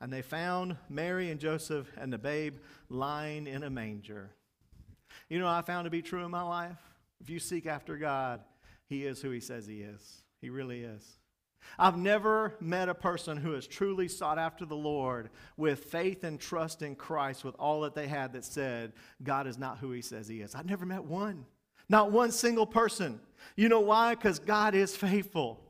And 0.00 0.12
they 0.12 0.20
found 0.20 0.76
Mary 0.90 1.30
and 1.30 1.40
Joseph 1.40 1.90
and 1.96 2.12
the 2.12 2.18
babe 2.18 2.58
lying 2.94 3.46
in 3.46 3.62
a 3.62 3.70
manger. 3.70 4.30
You 5.28 5.38
know 5.38 5.48
I 5.48 5.62
found 5.62 5.84
to 5.84 5.90
be 5.90 6.02
true 6.02 6.24
in 6.24 6.30
my 6.30 6.42
life? 6.42 6.78
If 7.20 7.30
you 7.30 7.38
seek 7.38 7.66
after 7.66 7.96
God, 7.96 8.40
He 8.86 9.04
is 9.04 9.20
who 9.20 9.30
He 9.30 9.40
says 9.40 9.66
He 9.66 9.80
is. 9.80 10.22
He 10.40 10.50
really 10.50 10.82
is. 10.82 11.18
I've 11.78 11.96
never 11.96 12.56
met 12.60 12.90
a 12.90 12.94
person 12.94 13.38
who 13.38 13.52
has 13.52 13.66
truly 13.66 14.06
sought 14.06 14.38
after 14.38 14.66
the 14.66 14.76
Lord 14.76 15.30
with 15.56 15.84
faith 15.84 16.22
and 16.22 16.38
trust 16.38 16.82
in 16.82 16.94
Christ 16.94 17.42
with 17.42 17.54
all 17.58 17.80
that 17.82 17.94
they 17.94 18.06
had 18.06 18.34
that 18.34 18.44
said, 18.44 18.92
God 19.22 19.46
is 19.46 19.58
not 19.58 19.78
who 19.78 19.90
He 19.90 20.02
says 20.02 20.28
He 20.28 20.40
is. 20.40 20.54
I've 20.54 20.68
never 20.68 20.86
met 20.86 21.04
one. 21.04 21.46
Not 21.88 22.12
one 22.12 22.30
single 22.30 22.66
person. 22.66 23.20
You 23.56 23.68
know 23.68 23.80
why? 23.80 24.14
Because 24.14 24.38
God 24.38 24.74
is 24.74 24.96
faithful. 24.96 25.60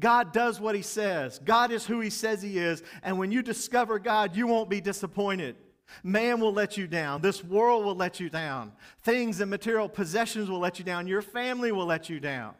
God 0.00 0.32
does 0.32 0.60
what 0.60 0.74
he 0.74 0.82
says. 0.82 1.38
God 1.38 1.70
is 1.70 1.86
who 1.86 2.00
he 2.00 2.10
says 2.10 2.42
he 2.42 2.58
is. 2.58 2.82
And 3.02 3.18
when 3.18 3.30
you 3.30 3.42
discover 3.42 3.98
God, 3.98 4.34
you 4.34 4.46
won't 4.46 4.70
be 4.70 4.80
disappointed. 4.80 5.56
Man 6.02 6.40
will 6.40 6.52
let 6.52 6.76
you 6.76 6.86
down. 6.86 7.20
This 7.20 7.44
world 7.44 7.84
will 7.84 7.94
let 7.94 8.20
you 8.20 8.30
down. 8.30 8.72
Things 9.02 9.40
and 9.40 9.50
material 9.50 9.88
possessions 9.88 10.50
will 10.50 10.58
let 10.58 10.78
you 10.78 10.84
down. 10.84 11.06
Your 11.06 11.22
family 11.22 11.72
will 11.72 11.86
let 11.86 12.08
you 12.08 12.20
down. 12.20 12.54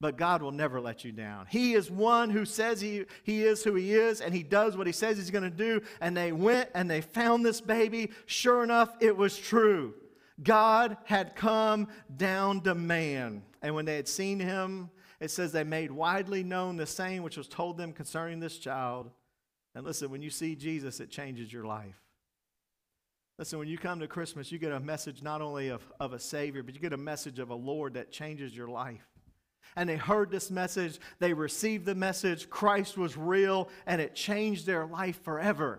But 0.00 0.16
God 0.16 0.42
will 0.42 0.52
never 0.52 0.80
let 0.80 1.04
you 1.04 1.10
down. 1.10 1.46
He 1.48 1.74
is 1.74 1.90
one 1.90 2.30
who 2.30 2.44
says 2.44 2.80
he, 2.80 3.04
he 3.24 3.42
is 3.42 3.64
who 3.64 3.74
he 3.74 3.94
is, 3.94 4.20
and 4.20 4.32
he 4.32 4.44
does 4.44 4.76
what 4.76 4.86
he 4.86 4.92
says 4.92 5.16
he's 5.16 5.32
going 5.32 5.42
to 5.42 5.50
do. 5.50 5.82
And 6.00 6.16
they 6.16 6.30
went 6.30 6.70
and 6.74 6.88
they 6.88 7.00
found 7.00 7.44
this 7.44 7.60
baby. 7.60 8.10
Sure 8.26 8.62
enough, 8.62 8.94
it 9.00 9.16
was 9.16 9.36
true. 9.36 9.94
God 10.40 10.96
had 11.04 11.34
come 11.34 11.88
down 12.16 12.60
to 12.60 12.76
man. 12.76 13.42
And 13.60 13.74
when 13.74 13.86
they 13.86 13.96
had 13.96 14.06
seen 14.06 14.38
him, 14.38 14.90
it 15.18 15.32
says 15.32 15.50
they 15.50 15.64
made 15.64 15.90
widely 15.90 16.44
known 16.44 16.76
the 16.76 16.86
saying 16.86 17.24
which 17.24 17.36
was 17.36 17.48
told 17.48 17.76
them 17.76 17.92
concerning 17.92 18.38
this 18.38 18.58
child. 18.58 19.10
And 19.74 19.84
listen, 19.84 20.10
when 20.10 20.22
you 20.22 20.30
see 20.30 20.54
Jesus, 20.54 21.00
it 21.00 21.10
changes 21.10 21.52
your 21.52 21.64
life. 21.64 21.96
Listen, 23.38 23.60
when 23.60 23.68
you 23.68 23.78
come 23.78 24.00
to 24.00 24.08
Christmas, 24.08 24.50
you 24.50 24.58
get 24.58 24.72
a 24.72 24.80
message 24.80 25.22
not 25.22 25.40
only 25.40 25.68
of, 25.68 25.80
of 26.00 26.12
a 26.12 26.18
Savior, 26.18 26.64
but 26.64 26.74
you 26.74 26.80
get 26.80 26.92
a 26.92 26.96
message 26.96 27.38
of 27.38 27.50
a 27.50 27.54
Lord 27.54 27.94
that 27.94 28.10
changes 28.10 28.56
your 28.56 28.66
life. 28.66 29.06
And 29.76 29.88
they 29.88 29.96
heard 29.96 30.32
this 30.32 30.50
message, 30.50 30.98
they 31.20 31.32
received 31.32 31.86
the 31.86 31.94
message, 31.94 32.50
Christ 32.50 32.98
was 32.98 33.16
real, 33.16 33.68
and 33.86 34.00
it 34.00 34.16
changed 34.16 34.66
their 34.66 34.86
life 34.86 35.22
forever. 35.22 35.78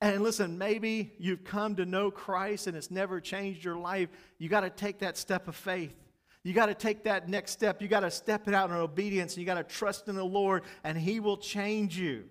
And 0.00 0.22
listen, 0.22 0.56
maybe 0.56 1.14
you've 1.18 1.42
come 1.42 1.74
to 1.76 1.84
know 1.84 2.12
Christ 2.12 2.68
and 2.68 2.76
it's 2.76 2.92
never 2.92 3.20
changed 3.20 3.64
your 3.64 3.76
life. 3.76 4.08
You 4.38 4.48
got 4.48 4.60
to 4.60 4.70
take 4.70 5.00
that 5.00 5.16
step 5.16 5.48
of 5.48 5.56
faith. 5.56 5.96
You 6.44 6.52
got 6.52 6.66
to 6.66 6.74
take 6.74 7.02
that 7.04 7.28
next 7.28 7.50
step. 7.50 7.82
You 7.82 7.88
got 7.88 8.00
to 8.00 8.10
step 8.12 8.46
it 8.46 8.54
out 8.54 8.70
in 8.70 8.76
obedience. 8.76 9.32
And 9.32 9.40
you 9.40 9.46
got 9.46 9.54
to 9.54 9.64
trust 9.64 10.06
in 10.06 10.14
the 10.14 10.24
Lord, 10.24 10.62
and 10.84 10.96
He 10.96 11.18
will 11.18 11.38
change 11.38 11.98
you. 11.98 12.24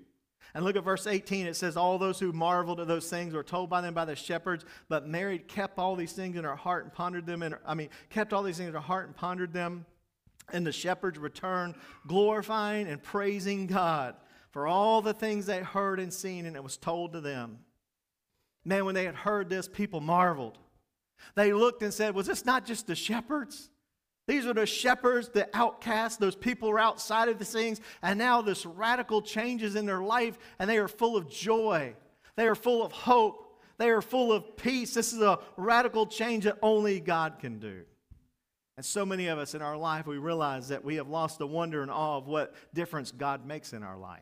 And 0.54 0.64
look 0.64 0.76
at 0.76 0.84
verse 0.84 1.08
18. 1.08 1.48
It 1.48 1.56
says, 1.56 1.78
All 1.78 1.98
those 1.98 2.20
who 2.20 2.32
marveled 2.32 2.80
at 2.80 2.88
those 2.88 3.10
things 3.10 3.34
were 3.34 3.44
told 3.44 3.70
by 3.70 3.82
them 3.82 3.94
by 3.94 4.06
the 4.06 4.16
shepherds, 4.16 4.66
but 4.90 5.08
Mary 5.08 5.40
kept 5.40 5.78
all 5.78 5.96
these 5.96 6.14
things 6.14 6.36
in 6.36 6.44
her 6.44 6.56
heart 6.56 6.84
and 6.84 6.94
pondered 6.94 7.26
them. 7.26 7.42
Her, 7.42 7.60
I 7.66 7.74
mean, 7.74 7.90
kept 8.10 8.34
all 8.34 8.44
these 8.44 8.58
things 8.58 8.70
in 8.70 8.74
her 8.74 8.80
heart 8.80 9.08
and 9.08 9.16
pondered 9.16 9.54
them. 9.54 9.86
And 10.52 10.66
the 10.66 10.72
shepherds 10.72 11.20
returned, 11.20 11.76
glorifying 12.08 12.88
and 12.88 13.04
praising 13.04 13.68
God 13.68 14.16
for 14.52 14.66
all 14.66 15.02
the 15.02 15.14
things 15.14 15.46
they 15.46 15.60
heard 15.60 16.00
and 16.00 16.14
seen, 16.14 16.46
and 16.46 16.56
it 16.56 16.64
was 16.64 16.78
told 16.78 17.14
to 17.14 17.22
them. 17.22 17.60
Man, 18.64 18.86
when 18.86 18.96
they 18.96 19.06
had 19.06 19.16
heard 19.16 19.50
this, 19.50 19.68
people 19.68 20.00
marveled. 20.00 20.58
They 21.36 21.54
looked 21.54 21.84
and 21.84 21.94
said, 21.94 22.16
Was 22.16 22.28
this 22.28 22.46
not 22.46 22.66
just 22.66 22.88
the 22.88 22.96
shepherds? 22.96 23.70
These 24.28 24.46
are 24.46 24.54
the 24.54 24.66
shepherds, 24.66 25.30
the 25.30 25.50
outcasts, 25.54 26.18
those 26.18 26.36
people 26.36 26.70
are 26.70 26.80
outside 26.80 27.30
of 27.30 27.40
the 27.40 27.46
things, 27.46 27.80
and 28.02 28.20
now 28.20 28.42
this 28.42 28.66
radical 28.66 29.22
changes 29.22 29.76
in 29.76 29.86
their 29.86 30.02
life, 30.02 30.38
and 30.60 30.70
they 30.70 30.78
are 30.78 30.90
full 30.90 31.16
of 31.16 31.30
joy. 31.30 31.96
They 32.36 32.48
are 32.48 32.56
full 32.56 32.84
of 32.84 32.92
hope. 32.92 33.62
They 33.78 33.90
are 33.90 34.02
full 34.02 34.34
of 34.34 34.58
peace. 34.58 34.94
This 34.94 35.14
is 35.14 35.22
a 35.22 35.40
radical 35.56 36.06
change 36.06 36.44
that 36.44 36.58
only 36.62 37.00
God 37.00 37.40
can 37.40 37.60
do. 37.60 37.84
And 38.76 38.86
so 38.86 39.06
many 39.06 39.28
of 39.28 39.40
us 39.40 39.56
in 39.56 39.62
our 39.62 39.78
life, 39.78 40.06
we 40.06 40.18
realize 40.18 40.68
that 40.68 40.84
we 40.84 40.96
have 40.96 41.08
lost 41.08 41.40
the 41.40 41.48
wonder 41.48 41.82
and 41.82 41.90
awe 41.90 42.18
of 42.18 42.28
what 42.28 42.54
difference 42.74 43.12
God 43.12 43.46
makes 43.46 43.74
in 43.74 43.82
our 43.82 43.98
life. 43.98 44.22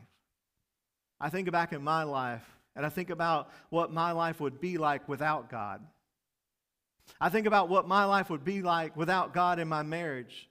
I 1.20 1.30
think 1.30 1.50
back 1.50 1.72
in 1.72 1.82
my 1.82 2.04
life, 2.04 2.44
and 2.74 2.86
I 2.86 2.90
think 2.90 3.10
about 3.10 3.50
what 3.70 3.92
my 3.92 4.12
life 4.12 4.40
would 4.40 4.60
be 4.60 4.78
like 4.78 5.08
without 5.08 5.50
God. 5.50 5.82
I 7.20 7.28
think 7.28 7.46
about 7.46 7.68
what 7.68 7.88
my 7.88 8.04
life 8.04 8.30
would 8.30 8.44
be 8.44 8.62
like 8.62 8.96
without 8.96 9.32
God 9.32 9.58
in 9.58 9.68
my 9.68 9.82
marriage. 9.82 10.48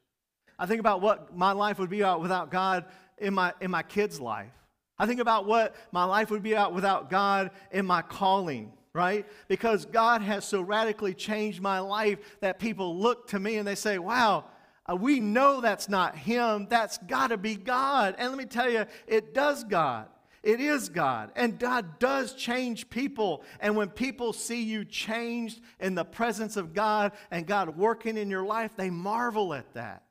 I 0.57 0.65
think 0.65 0.79
about 0.79 1.01
what 1.01 1.35
my 1.35 1.51
life 1.51 1.79
would 1.79 1.89
be 1.89 2.03
like 2.03 2.19
without 2.19 2.49
God 2.49 2.85
in 3.17 3.33
my, 3.33 3.53
in 3.61 3.71
my 3.71 3.83
kids' 3.83 4.19
life. 4.19 4.51
I 4.97 5.05
think 5.05 5.19
about 5.19 5.45
what 5.45 5.75
my 5.91 6.05
life 6.05 6.31
would 6.31 6.43
be 6.43 6.55
like 6.55 6.71
without 6.71 7.09
God 7.09 7.51
in 7.71 7.85
my 7.85 8.01
calling, 8.01 8.71
right? 8.93 9.25
Because 9.47 9.85
God 9.85 10.21
has 10.21 10.45
so 10.45 10.61
radically 10.61 11.13
changed 11.13 11.61
my 11.61 11.79
life 11.79 12.19
that 12.39 12.59
people 12.59 12.97
look 12.97 13.27
to 13.29 13.39
me 13.39 13.57
and 13.57 13.67
they 13.67 13.75
say, 13.75 13.99
wow, 13.99 14.45
uh, 14.89 14.95
we 14.95 15.19
know 15.19 15.59
that's 15.61 15.89
not 15.89 16.15
Him. 16.15 16.67
That's 16.69 16.97
got 16.99 17.27
to 17.27 17.37
be 17.37 17.55
God. 17.55 18.15
And 18.17 18.29
let 18.29 18.37
me 18.37 18.45
tell 18.45 18.69
you, 18.69 18.85
it 19.07 19.33
does 19.33 19.63
God. 19.63 20.07
It 20.45 20.61
is 20.61 20.89
God. 20.89 21.31
And 21.35 21.57
God 21.57 21.97
does 21.97 22.35
change 22.35 22.91
people. 22.91 23.43
And 23.59 23.75
when 23.75 23.89
people 23.89 24.31
see 24.31 24.61
you 24.61 24.85
changed 24.85 25.59
in 25.79 25.95
the 25.95 26.05
presence 26.05 26.55
of 26.55 26.75
God 26.75 27.13
and 27.31 27.47
God 27.47 27.75
working 27.75 28.15
in 28.15 28.29
your 28.29 28.45
life, 28.45 28.71
they 28.77 28.91
marvel 28.91 29.55
at 29.55 29.73
that. 29.73 30.03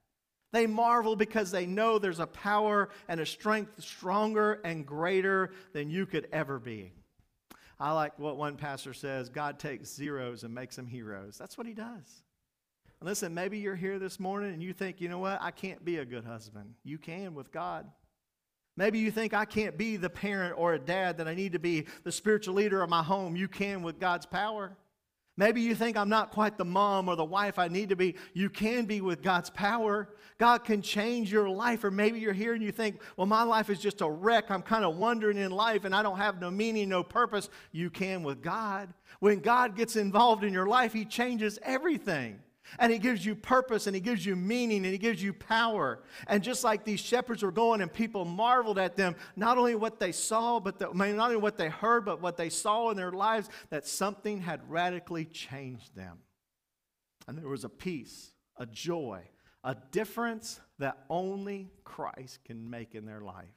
They 0.50 0.66
marvel 0.66 1.14
because 1.14 1.52
they 1.52 1.66
know 1.66 2.00
there's 2.00 2.18
a 2.18 2.26
power 2.26 2.88
and 3.06 3.20
a 3.20 3.26
strength 3.26 3.80
stronger 3.82 4.60
and 4.64 4.84
greater 4.84 5.52
than 5.72 5.88
you 5.88 6.04
could 6.04 6.26
ever 6.32 6.58
be. 6.58 6.92
I 7.78 7.92
like 7.92 8.18
what 8.18 8.36
one 8.36 8.56
pastor 8.56 8.92
says 8.92 9.28
God 9.28 9.60
takes 9.60 9.94
zeros 9.94 10.42
and 10.42 10.52
makes 10.52 10.74
them 10.74 10.88
heroes. 10.88 11.38
That's 11.38 11.56
what 11.56 11.66
he 11.68 11.74
does. 11.74 12.22
listen, 13.00 13.34
maybe 13.34 13.58
you're 13.58 13.76
here 13.76 14.00
this 14.00 14.18
morning 14.18 14.52
and 14.52 14.62
you 14.62 14.72
think, 14.72 15.00
you 15.00 15.08
know 15.08 15.18
what? 15.18 15.40
I 15.40 15.52
can't 15.52 15.84
be 15.84 15.98
a 15.98 16.04
good 16.04 16.24
husband. 16.24 16.74
You 16.82 16.98
can 16.98 17.34
with 17.34 17.52
God. 17.52 17.86
Maybe 18.76 18.98
you 18.98 19.10
think 19.10 19.34
I 19.34 19.44
can't 19.44 19.78
be 19.78 19.96
the 19.96 20.10
parent 20.10 20.54
or 20.58 20.74
a 20.74 20.78
dad 20.78 21.18
that 21.18 21.28
I 21.28 21.34
need 21.34 21.52
to 21.52 21.58
be 21.58 21.86
the 22.02 22.10
spiritual 22.10 22.54
leader 22.54 22.82
of 22.82 22.90
my 22.90 23.02
home. 23.02 23.36
You 23.36 23.46
can 23.46 23.82
with 23.82 24.00
God's 24.00 24.26
power. 24.26 24.76
Maybe 25.36 25.60
you 25.60 25.74
think 25.74 25.96
I'm 25.96 26.08
not 26.08 26.30
quite 26.30 26.58
the 26.58 26.64
mom 26.64 27.08
or 27.08 27.16
the 27.16 27.24
wife 27.24 27.58
I 27.58 27.66
need 27.66 27.88
to 27.88 27.96
be. 27.96 28.14
You 28.34 28.48
can 28.48 28.84
be 28.84 29.00
with 29.00 29.20
God's 29.20 29.50
power. 29.50 30.08
God 30.38 30.64
can 30.64 30.80
change 30.80 31.32
your 31.32 31.48
life. 31.48 31.82
Or 31.82 31.90
maybe 31.90 32.20
you're 32.20 32.32
here 32.32 32.54
and 32.54 32.62
you 32.62 32.70
think, 32.70 33.00
well, 33.16 33.26
my 33.26 33.42
life 33.42 33.68
is 33.68 33.80
just 33.80 34.00
a 34.00 34.08
wreck. 34.08 34.50
I'm 34.50 34.62
kind 34.62 34.84
of 34.84 34.96
wandering 34.96 35.36
in 35.36 35.50
life 35.50 35.84
and 35.84 35.94
I 35.94 36.04
don't 36.04 36.18
have 36.18 36.40
no 36.40 36.52
meaning, 36.52 36.88
no 36.88 37.02
purpose. 37.02 37.48
You 37.72 37.90
can 37.90 38.22
with 38.22 38.42
God. 38.42 38.94
When 39.18 39.40
God 39.40 39.76
gets 39.76 39.96
involved 39.96 40.44
in 40.44 40.52
your 40.52 40.68
life, 40.68 40.92
He 40.92 41.04
changes 41.04 41.58
everything. 41.62 42.38
And 42.78 42.90
he 42.90 42.98
gives 42.98 43.24
you 43.24 43.34
purpose 43.34 43.86
and 43.86 43.94
he 43.94 44.00
gives 44.00 44.24
you 44.24 44.36
meaning 44.36 44.84
and 44.84 44.92
he 44.92 44.98
gives 44.98 45.22
you 45.22 45.32
power. 45.32 46.02
And 46.26 46.42
just 46.42 46.64
like 46.64 46.84
these 46.84 47.00
shepherds 47.00 47.42
were 47.42 47.52
going 47.52 47.80
and 47.80 47.92
people 47.92 48.24
marveled 48.24 48.78
at 48.78 48.96
them, 48.96 49.16
not 49.36 49.58
only 49.58 49.74
what 49.74 50.00
they 50.00 50.12
saw, 50.12 50.60
but 50.60 50.78
the, 50.78 50.88
not 50.92 51.18
only 51.18 51.36
what 51.36 51.58
they 51.58 51.68
heard, 51.68 52.04
but 52.04 52.20
what 52.20 52.36
they 52.36 52.48
saw 52.48 52.90
in 52.90 52.96
their 52.96 53.12
lives, 53.12 53.48
that 53.70 53.86
something 53.86 54.40
had 54.40 54.60
radically 54.68 55.24
changed 55.24 55.94
them. 55.94 56.18
And 57.28 57.38
there 57.38 57.48
was 57.48 57.64
a 57.64 57.68
peace, 57.68 58.32
a 58.56 58.66
joy, 58.66 59.22
a 59.62 59.76
difference 59.92 60.60
that 60.78 61.04
only 61.08 61.70
Christ 61.84 62.40
can 62.44 62.70
make 62.70 62.94
in 62.94 63.06
their 63.06 63.20
life. 63.20 63.54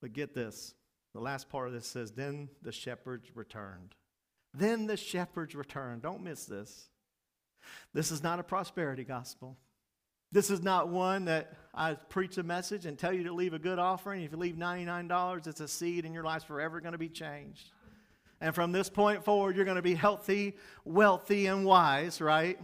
But 0.00 0.12
get 0.12 0.34
this 0.34 0.74
the 1.14 1.20
last 1.20 1.48
part 1.48 1.68
of 1.68 1.74
this 1.74 1.86
says, 1.86 2.10
Then 2.10 2.50
the 2.60 2.72
shepherds 2.72 3.30
returned. 3.34 3.94
Then 4.52 4.86
the 4.86 4.96
shepherds 4.96 5.54
returned. 5.54 6.02
Don't 6.02 6.22
miss 6.22 6.44
this. 6.44 6.90
This 7.92 8.10
is 8.10 8.22
not 8.22 8.40
a 8.40 8.42
prosperity 8.42 9.04
gospel. 9.04 9.56
This 10.32 10.50
is 10.50 10.62
not 10.62 10.88
one 10.88 11.26
that 11.26 11.52
I 11.72 11.94
preach 11.94 12.38
a 12.38 12.42
message 12.42 12.86
and 12.86 12.98
tell 12.98 13.12
you 13.12 13.24
to 13.24 13.32
leave 13.32 13.54
a 13.54 13.58
good 13.58 13.78
offering. 13.78 14.22
If 14.22 14.32
you 14.32 14.36
leave 14.36 14.56
$99, 14.56 15.46
it's 15.46 15.60
a 15.60 15.68
seed 15.68 16.04
and 16.04 16.12
your 16.12 16.24
life's 16.24 16.44
forever 16.44 16.80
going 16.80 16.92
to 16.92 16.98
be 16.98 17.08
changed. 17.08 17.70
And 18.40 18.54
from 18.54 18.72
this 18.72 18.90
point 18.90 19.24
forward, 19.24 19.54
you're 19.54 19.64
going 19.64 19.76
to 19.76 19.82
be 19.82 19.94
healthy, 19.94 20.56
wealthy, 20.84 21.46
and 21.46 21.64
wise, 21.64 22.20
right? 22.20 22.58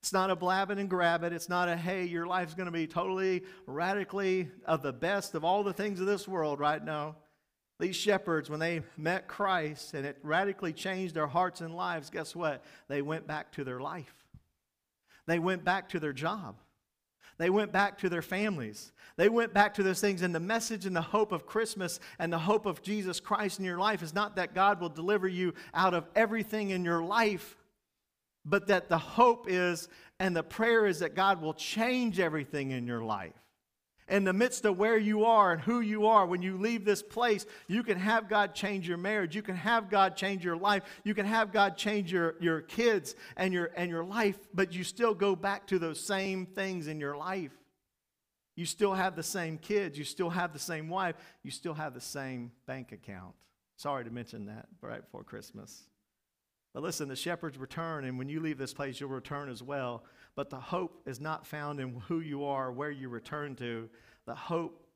It's 0.00 0.12
not 0.12 0.30
a 0.30 0.36
blab 0.36 0.70
it 0.70 0.78
and 0.78 0.88
grab 0.88 1.22
it. 1.22 1.32
It's 1.32 1.48
not 1.48 1.68
a, 1.68 1.76
hey, 1.76 2.04
your 2.04 2.26
life's 2.26 2.54
going 2.54 2.66
to 2.66 2.72
be 2.72 2.86
totally, 2.86 3.42
radically 3.66 4.48
of 4.66 4.82
the 4.82 4.92
best 4.92 5.34
of 5.34 5.44
all 5.44 5.64
the 5.64 5.72
things 5.72 6.00
of 6.00 6.06
this 6.06 6.26
world 6.26 6.60
right 6.60 6.82
now. 6.82 7.16
These 7.84 7.96
shepherds, 7.96 8.48
when 8.48 8.60
they 8.60 8.80
met 8.96 9.28
Christ 9.28 9.92
and 9.92 10.06
it 10.06 10.16
radically 10.22 10.72
changed 10.72 11.14
their 11.14 11.26
hearts 11.26 11.60
and 11.60 11.76
lives, 11.76 12.08
guess 12.08 12.34
what? 12.34 12.64
They 12.88 13.02
went 13.02 13.26
back 13.26 13.52
to 13.52 13.62
their 13.62 13.78
life. 13.78 14.14
They 15.26 15.38
went 15.38 15.64
back 15.64 15.90
to 15.90 16.00
their 16.00 16.14
job. 16.14 16.56
They 17.36 17.50
went 17.50 17.72
back 17.72 17.98
to 17.98 18.08
their 18.08 18.22
families. 18.22 18.90
They 19.18 19.28
went 19.28 19.52
back 19.52 19.74
to 19.74 19.82
those 19.82 20.00
things. 20.00 20.22
And 20.22 20.34
the 20.34 20.40
message 20.40 20.86
and 20.86 20.96
the 20.96 21.02
hope 21.02 21.30
of 21.30 21.44
Christmas 21.44 22.00
and 22.18 22.32
the 22.32 22.38
hope 22.38 22.64
of 22.64 22.80
Jesus 22.80 23.20
Christ 23.20 23.58
in 23.58 23.66
your 23.66 23.76
life 23.76 24.02
is 24.02 24.14
not 24.14 24.36
that 24.36 24.54
God 24.54 24.80
will 24.80 24.88
deliver 24.88 25.28
you 25.28 25.52
out 25.74 25.92
of 25.92 26.08
everything 26.16 26.70
in 26.70 26.86
your 26.86 27.02
life, 27.02 27.54
but 28.46 28.68
that 28.68 28.88
the 28.88 28.96
hope 28.96 29.44
is 29.46 29.88
and 30.18 30.34
the 30.34 30.42
prayer 30.42 30.86
is 30.86 31.00
that 31.00 31.14
God 31.14 31.42
will 31.42 31.52
change 31.52 32.18
everything 32.18 32.70
in 32.70 32.86
your 32.86 33.04
life 33.04 33.43
in 34.08 34.24
the 34.24 34.32
midst 34.32 34.64
of 34.64 34.78
where 34.78 34.98
you 34.98 35.24
are 35.24 35.52
and 35.52 35.62
who 35.62 35.80
you 35.80 36.06
are, 36.06 36.26
when 36.26 36.42
you 36.42 36.58
leave 36.58 36.84
this 36.84 37.02
place, 37.02 37.46
you 37.68 37.82
can 37.82 37.98
have 37.98 38.28
God 38.28 38.54
change 38.54 38.86
your 38.86 38.98
marriage. 38.98 39.34
You 39.34 39.42
can 39.42 39.56
have 39.56 39.88
God 39.88 40.16
change 40.16 40.44
your 40.44 40.56
life. 40.56 40.82
You 41.04 41.14
can 41.14 41.24
have 41.24 41.52
God 41.52 41.76
change 41.76 42.12
your, 42.12 42.34
your 42.40 42.60
kids 42.60 43.14
and 43.36 43.54
your, 43.54 43.70
and 43.76 43.90
your 43.90 44.04
life, 44.04 44.38
but 44.52 44.74
you 44.74 44.84
still 44.84 45.14
go 45.14 45.34
back 45.34 45.66
to 45.68 45.78
those 45.78 45.98
same 45.98 46.44
things 46.44 46.86
in 46.86 47.00
your 47.00 47.16
life. 47.16 47.52
You 48.56 48.66
still 48.66 48.94
have 48.94 49.16
the 49.16 49.22
same 49.22 49.58
kids. 49.58 49.98
You 49.98 50.04
still 50.04 50.30
have 50.30 50.52
the 50.52 50.58
same 50.58 50.88
wife. 50.88 51.16
You 51.42 51.50
still 51.50 51.74
have 51.74 51.94
the 51.94 52.00
same 52.00 52.52
bank 52.66 52.92
account. 52.92 53.34
Sorry 53.76 54.04
to 54.04 54.10
mention 54.10 54.46
that 54.46 54.68
right 54.80 55.02
before 55.02 55.24
Christmas. 55.24 55.84
But 56.74 56.82
listen, 56.82 57.08
the 57.08 57.16
shepherds 57.16 57.56
return, 57.56 58.04
and 58.04 58.18
when 58.18 58.28
you 58.28 58.40
leave 58.40 58.58
this 58.58 58.74
place, 58.74 59.00
you'll 59.00 59.10
return 59.10 59.48
as 59.48 59.62
well. 59.62 60.04
But 60.36 60.50
the 60.50 60.60
hope 60.60 61.02
is 61.06 61.20
not 61.20 61.46
found 61.46 61.80
in 61.80 62.00
who 62.08 62.20
you 62.20 62.44
are, 62.44 62.72
where 62.72 62.90
you 62.90 63.08
return 63.08 63.54
to. 63.56 63.88
The 64.26 64.34
hope 64.34 64.86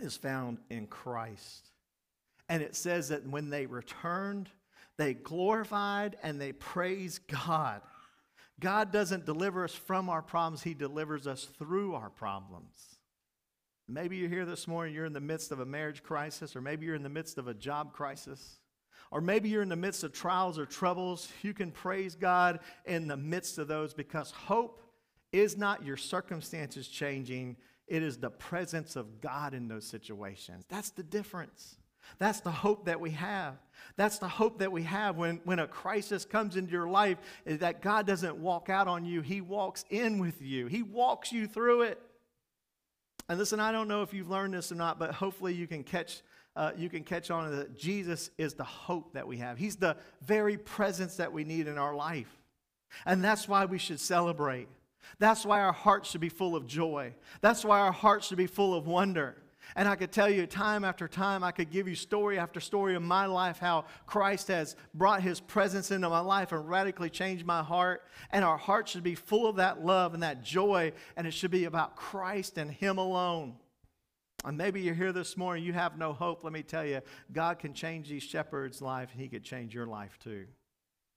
is 0.00 0.16
found 0.16 0.58
in 0.70 0.86
Christ. 0.86 1.70
And 2.48 2.62
it 2.62 2.76
says 2.76 3.08
that 3.08 3.26
when 3.26 3.50
they 3.50 3.66
returned, 3.66 4.48
they 4.96 5.14
glorified 5.14 6.16
and 6.22 6.40
they 6.40 6.52
praised 6.52 7.26
God. 7.26 7.82
God 8.60 8.92
doesn't 8.92 9.26
deliver 9.26 9.64
us 9.64 9.74
from 9.74 10.08
our 10.08 10.22
problems, 10.22 10.62
He 10.62 10.74
delivers 10.74 11.26
us 11.26 11.44
through 11.44 11.94
our 11.94 12.10
problems. 12.10 12.96
Maybe 13.88 14.16
you're 14.16 14.28
here 14.28 14.44
this 14.44 14.68
morning, 14.68 14.94
you're 14.94 15.06
in 15.06 15.12
the 15.12 15.20
midst 15.20 15.52
of 15.52 15.60
a 15.60 15.66
marriage 15.66 16.02
crisis, 16.02 16.54
or 16.54 16.60
maybe 16.60 16.84
you're 16.84 16.94
in 16.94 17.02
the 17.02 17.08
midst 17.08 17.38
of 17.38 17.48
a 17.48 17.54
job 17.54 17.92
crisis. 17.92 18.58
Or 19.10 19.20
maybe 19.20 19.48
you're 19.48 19.62
in 19.62 19.68
the 19.68 19.76
midst 19.76 20.04
of 20.04 20.12
trials 20.12 20.58
or 20.58 20.66
troubles. 20.66 21.28
You 21.42 21.54
can 21.54 21.70
praise 21.70 22.14
God 22.14 22.60
in 22.84 23.08
the 23.08 23.16
midst 23.16 23.58
of 23.58 23.68
those 23.68 23.94
because 23.94 24.30
hope 24.30 24.82
is 25.32 25.56
not 25.56 25.84
your 25.84 25.96
circumstances 25.96 26.88
changing, 26.88 27.56
it 27.86 28.02
is 28.02 28.18
the 28.18 28.30
presence 28.30 28.96
of 28.96 29.20
God 29.20 29.54
in 29.54 29.68
those 29.68 29.86
situations. 29.86 30.64
That's 30.68 30.90
the 30.90 31.02
difference. 31.02 31.76
That's 32.18 32.40
the 32.40 32.50
hope 32.50 32.86
that 32.86 33.00
we 33.00 33.10
have. 33.10 33.56
That's 33.96 34.18
the 34.18 34.28
hope 34.28 34.58
that 34.58 34.72
we 34.72 34.82
have 34.84 35.16
when, 35.16 35.40
when 35.44 35.58
a 35.58 35.66
crisis 35.66 36.24
comes 36.24 36.56
into 36.56 36.72
your 36.72 36.88
life, 36.88 37.18
is 37.44 37.58
that 37.58 37.82
God 37.82 38.06
doesn't 38.06 38.36
walk 38.36 38.70
out 38.70 38.88
on 38.88 39.04
you, 39.04 39.20
He 39.20 39.40
walks 39.40 39.84
in 39.90 40.18
with 40.18 40.40
you, 40.40 40.66
He 40.66 40.82
walks 40.82 41.32
you 41.32 41.46
through 41.46 41.82
it. 41.82 42.00
And 43.28 43.38
listen, 43.38 43.60
I 43.60 43.72
don't 43.72 43.88
know 43.88 44.02
if 44.02 44.14
you've 44.14 44.30
learned 44.30 44.54
this 44.54 44.72
or 44.72 44.76
not, 44.76 44.98
but 44.98 45.14
hopefully 45.14 45.52
you 45.52 45.66
can 45.66 45.84
catch 45.84 46.22
uh, 46.58 46.72
you 46.76 46.90
can 46.90 47.04
catch 47.04 47.30
on 47.30 47.54
that 47.54 47.78
Jesus 47.78 48.30
is 48.36 48.54
the 48.54 48.64
hope 48.64 49.14
that 49.14 49.28
we 49.28 49.36
have. 49.36 49.58
He's 49.58 49.76
the 49.76 49.96
very 50.22 50.58
presence 50.58 51.14
that 51.16 51.32
we 51.32 51.44
need 51.44 51.68
in 51.68 51.78
our 51.78 51.94
life. 51.94 52.36
And 53.06 53.22
that's 53.22 53.46
why 53.46 53.64
we 53.64 53.78
should 53.78 54.00
celebrate. 54.00 54.68
That's 55.20 55.46
why 55.46 55.60
our 55.60 55.72
hearts 55.72 56.10
should 56.10 56.20
be 56.20 56.28
full 56.28 56.56
of 56.56 56.66
joy. 56.66 57.14
That's 57.42 57.64
why 57.64 57.78
our 57.78 57.92
hearts 57.92 58.26
should 58.26 58.38
be 58.38 58.48
full 58.48 58.74
of 58.74 58.88
wonder. 58.88 59.36
And 59.76 59.86
I 59.86 59.94
could 59.94 60.10
tell 60.10 60.28
you 60.28 60.46
time 60.48 60.84
after 60.84 61.06
time, 61.06 61.44
I 61.44 61.52
could 61.52 61.70
give 61.70 61.86
you 61.86 61.94
story 61.94 62.40
after 62.40 62.58
story 62.58 62.96
of 62.96 63.02
my 63.02 63.26
life, 63.26 63.58
how 63.58 63.84
Christ 64.06 64.48
has 64.48 64.74
brought 64.94 65.22
his 65.22 65.38
presence 65.38 65.92
into 65.92 66.08
my 66.08 66.20
life 66.20 66.50
and 66.50 66.68
radically 66.68 67.10
changed 67.10 67.46
my 67.46 67.62
heart. 67.62 68.02
And 68.32 68.44
our 68.44 68.58
hearts 68.58 68.90
should 68.90 69.04
be 69.04 69.14
full 69.14 69.46
of 69.46 69.56
that 69.56 69.84
love 69.84 70.12
and 70.12 70.24
that 70.24 70.42
joy, 70.42 70.92
and 71.16 71.24
it 71.24 71.34
should 71.34 71.52
be 71.52 71.66
about 71.66 71.94
Christ 71.94 72.58
and 72.58 72.68
him 72.68 72.98
alone. 72.98 73.54
And 74.44 74.56
maybe 74.56 74.80
you're 74.80 74.94
here 74.94 75.12
this 75.12 75.36
morning, 75.36 75.64
you 75.64 75.72
have 75.72 75.98
no 75.98 76.12
hope. 76.12 76.44
Let 76.44 76.52
me 76.52 76.62
tell 76.62 76.84
you, 76.84 77.00
God 77.32 77.58
can 77.58 77.74
change 77.74 78.08
these 78.08 78.22
shepherds' 78.22 78.80
life, 78.80 79.10
and 79.12 79.20
He 79.20 79.28
could 79.28 79.42
change 79.42 79.74
your 79.74 79.86
life 79.86 80.18
too. 80.22 80.46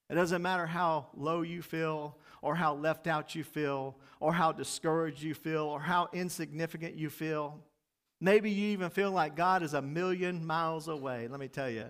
It 0.10 0.16
doesn't 0.16 0.42
matter 0.42 0.66
how 0.66 1.08
low 1.16 1.42
you 1.42 1.62
feel, 1.62 2.18
or 2.42 2.56
how 2.56 2.74
left 2.74 3.08
out 3.08 3.36
you 3.36 3.44
feel, 3.44 3.96
or 4.20 4.34
how 4.34 4.52
discouraged 4.52 5.22
you 5.22 5.34
feel, 5.36 5.64
or 5.64 5.80
how 5.80 6.10
insignificant 6.12 6.96
you 6.96 7.10
feel. 7.10 7.60
Maybe 8.20 8.52
you 8.52 8.70
even 8.70 8.90
feel 8.90 9.12
like 9.12 9.36
God 9.36 9.64
is 9.64 9.74
a 9.74 9.82
million 9.82 10.46
miles 10.46 10.88
away. 10.88 11.28
Let 11.28 11.40
me 11.40 11.48
tell 11.48 11.70
you, 11.70 11.86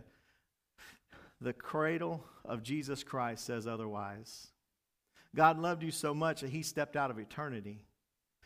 the 1.39 1.53
cradle 1.53 2.23
of 2.45 2.61
Jesus 2.61 3.03
Christ 3.03 3.45
says 3.45 3.67
otherwise. 3.67 4.47
God 5.35 5.57
loved 5.57 5.81
you 5.81 5.91
so 5.91 6.13
much 6.13 6.41
that 6.41 6.49
He 6.49 6.61
stepped 6.61 6.95
out 6.97 7.09
of 7.09 7.17
eternity 7.17 7.85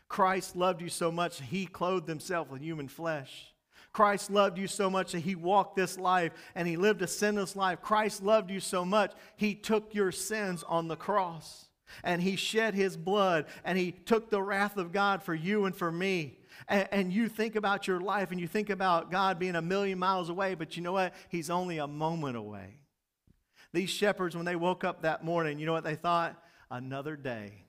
Christ 0.08 0.56
loved 0.56 0.82
you 0.82 0.90
so 0.90 1.12
much, 1.12 1.42
he 1.42 1.66
clothed 1.66 2.08
himself 2.08 2.50
with 2.50 2.62
human 2.62 2.88
flesh. 2.88 3.54
Christ 3.92 4.30
loved 4.30 4.58
you 4.58 4.68
so 4.68 4.90
much 4.90 5.14
that 5.14 5.22
he 5.22 5.36
walked 5.36 5.78
this 5.78 5.98
life 5.98 6.34
and 6.54 6.68
he 6.68 6.76
lived 6.76 7.02
a 7.02 7.08
sinless 7.08 7.56
life. 7.56 7.82
Christ 7.82 8.22
loved 8.22 8.52
you 8.52 8.60
so 8.60 8.84
much, 8.84 9.14
he 9.38 9.56
took 9.56 9.94
your 9.96 10.12
sins 10.12 10.64
on 10.68 10.90
the 10.90 10.98
cross 10.98 11.66
and 12.04 12.22
he 12.22 12.36
shed 12.36 12.74
his 12.74 12.98
blood 12.98 13.46
and 13.64 13.78
he 13.78 13.92
took 13.92 14.30
the 14.30 14.42
wrath 14.42 14.76
of 14.76 14.92
God 14.92 15.24
for 15.24 15.34
you 15.34 15.66
and 15.66 15.76
for 15.76 15.92
me. 15.92 16.40
And, 16.68 16.88
and, 16.92 17.14
you 17.14 17.28
think 17.28 17.56
about 17.56 17.88
your 17.88 18.00
life 18.00 18.32
and 18.32 18.40
you 18.40 18.48
think 18.48 18.70
about 18.70 19.12
God 19.12 19.40
being 19.40 19.56
a 19.56 19.62
million 19.62 20.00
miles 20.00 20.30
away, 20.30 20.56
but 20.56 20.76
you 20.78 20.84
know 20.84 20.94
what? 20.94 21.14
He's 21.30 21.50
only 21.50 21.78
a 21.78 21.88
moment 21.88 22.38
away. 22.38 22.80
These 23.74 23.90
shepherds, 23.90 24.36
when 24.38 24.46
they 24.46 24.56
woke 24.56 24.86
up 24.86 25.02
that 25.02 25.24
morning, 25.24 25.60
you 25.60 25.66
know 25.66 25.74
what 25.74 25.84
they 25.84 25.96
thought? 25.96 26.42
Another 26.72 27.18
day. 27.18 27.66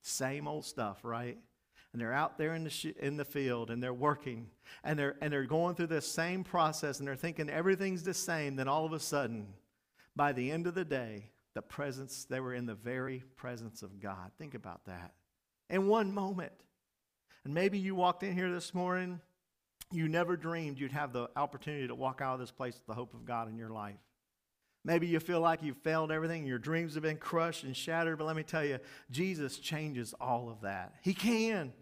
Same 0.00 0.48
old 0.48 0.64
stuff, 0.64 1.04
right? 1.04 1.38
And 1.94 2.02
they're 2.02 2.12
out 2.12 2.38
there 2.38 2.56
in 2.56 2.64
the, 2.64 2.70
sh- 2.70 2.86
in 2.98 3.16
the 3.16 3.24
field 3.24 3.70
and 3.70 3.80
they're 3.80 3.94
working 3.94 4.48
and 4.82 4.98
they're, 4.98 5.14
and 5.22 5.32
they're 5.32 5.44
going 5.44 5.76
through 5.76 5.86
this 5.86 6.10
same 6.10 6.42
process 6.42 6.98
and 6.98 7.06
they're 7.06 7.14
thinking 7.14 7.48
everything's 7.48 8.02
the 8.02 8.12
same, 8.12 8.56
then 8.56 8.66
all 8.66 8.84
of 8.84 8.92
a 8.92 8.98
sudden, 8.98 9.46
by 10.16 10.32
the 10.32 10.50
end 10.50 10.66
of 10.66 10.74
the 10.74 10.84
day, 10.84 11.30
the 11.54 11.62
presence, 11.62 12.26
they 12.28 12.40
were 12.40 12.52
in 12.52 12.66
the 12.66 12.74
very 12.74 13.22
presence 13.36 13.82
of 13.82 14.00
God. 14.00 14.32
Think 14.38 14.54
about 14.54 14.84
that. 14.86 15.12
In 15.70 15.86
one 15.86 16.12
moment. 16.12 16.52
And 17.44 17.54
maybe 17.54 17.78
you 17.78 17.94
walked 17.94 18.24
in 18.24 18.34
here 18.34 18.50
this 18.50 18.74
morning, 18.74 19.20
you 19.92 20.08
never 20.08 20.36
dreamed 20.36 20.80
you'd 20.80 20.90
have 20.90 21.12
the 21.12 21.28
opportunity 21.36 21.86
to 21.86 21.94
walk 21.94 22.20
out 22.20 22.34
of 22.34 22.40
this 22.40 22.50
place 22.50 22.74
with 22.74 22.86
the 22.86 22.94
hope 22.94 23.14
of 23.14 23.24
God 23.24 23.48
in 23.48 23.56
your 23.56 23.70
life. 23.70 24.00
Maybe 24.84 25.06
you 25.06 25.20
feel 25.20 25.40
like 25.40 25.62
you've 25.62 25.78
failed 25.78 26.10
everything, 26.10 26.44
your 26.44 26.58
dreams 26.58 26.94
have 26.94 27.04
been 27.04 27.18
crushed 27.18 27.62
and 27.62 27.76
shattered, 27.76 28.18
but 28.18 28.24
let 28.24 28.34
me 28.34 28.42
tell 28.42 28.64
you, 28.64 28.80
Jesus 29.12 29.58
changes 29.58 30.12
all 30.20 30.50
of 30.50 30.62
that. 30.62 30.94
He 31.02 31.14
can. 31.14 31.72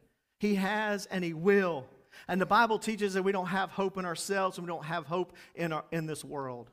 He 0.43 0.57
has 0.57 1.07
and 1.07 1.23
He 1.23 1.35
will. 1.35 1.87
And 2.27 2.41
the 2.41 2.47
Bible 2.47 2.81
teaches 2.81 3.15
that 3.15 3.23
we 3.23 3.31
don't 3.31 3.47
have 3.47 3.71
hope 3.71 3.97
in 3.97 4.05
ourselves 4.05 4.59
and 4.59 4.67
we 4.67 4.73
don't 4.73 4.85
have 4.85 5.07
hope 5.07 5.37
in, 5.55 5.73
our, 5.73 5.85
in 5.93 6.07
this 6.07 6.25
world. 6.25 6.69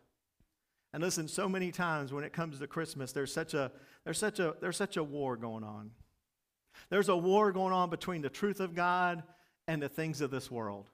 And 0.92 1.04
listen, 1.04 1.28
so 1.28 1.48
many 1.48 1.72
times 1.72 2.12
when 2.12 2.24
it 2.24 2.34
comes 2.34 2.58
to 2.58 2.66
Christmas, 2.66 3.12
there's 3.12 3.32
such 3.32 3.54
a, 3.54 3.72
there's 4.06 4.18
such 4.18 4.40
a, 4.40 4.56
there's 4.60 4.76
such 4.76 4.98
a 4.98 5.04
war 5.04 5.38
going 5.38 5.64
on. 5.64 5.92
There's 6.90 7.10
a 7.10 7.16
war 7.16 7.52
going 7.52 7.72
on 7.72 7.92
between 7.92 8.24
the 8.24 8.30
truth 8.30 8.60
of 8.60 8.74
God 8.74 9.22
and 9.68 9.80
the 9.80 9.90
things 9.90 10.22
of 10.22 10.32
this 10.32 10.50
world. 10.50 10.90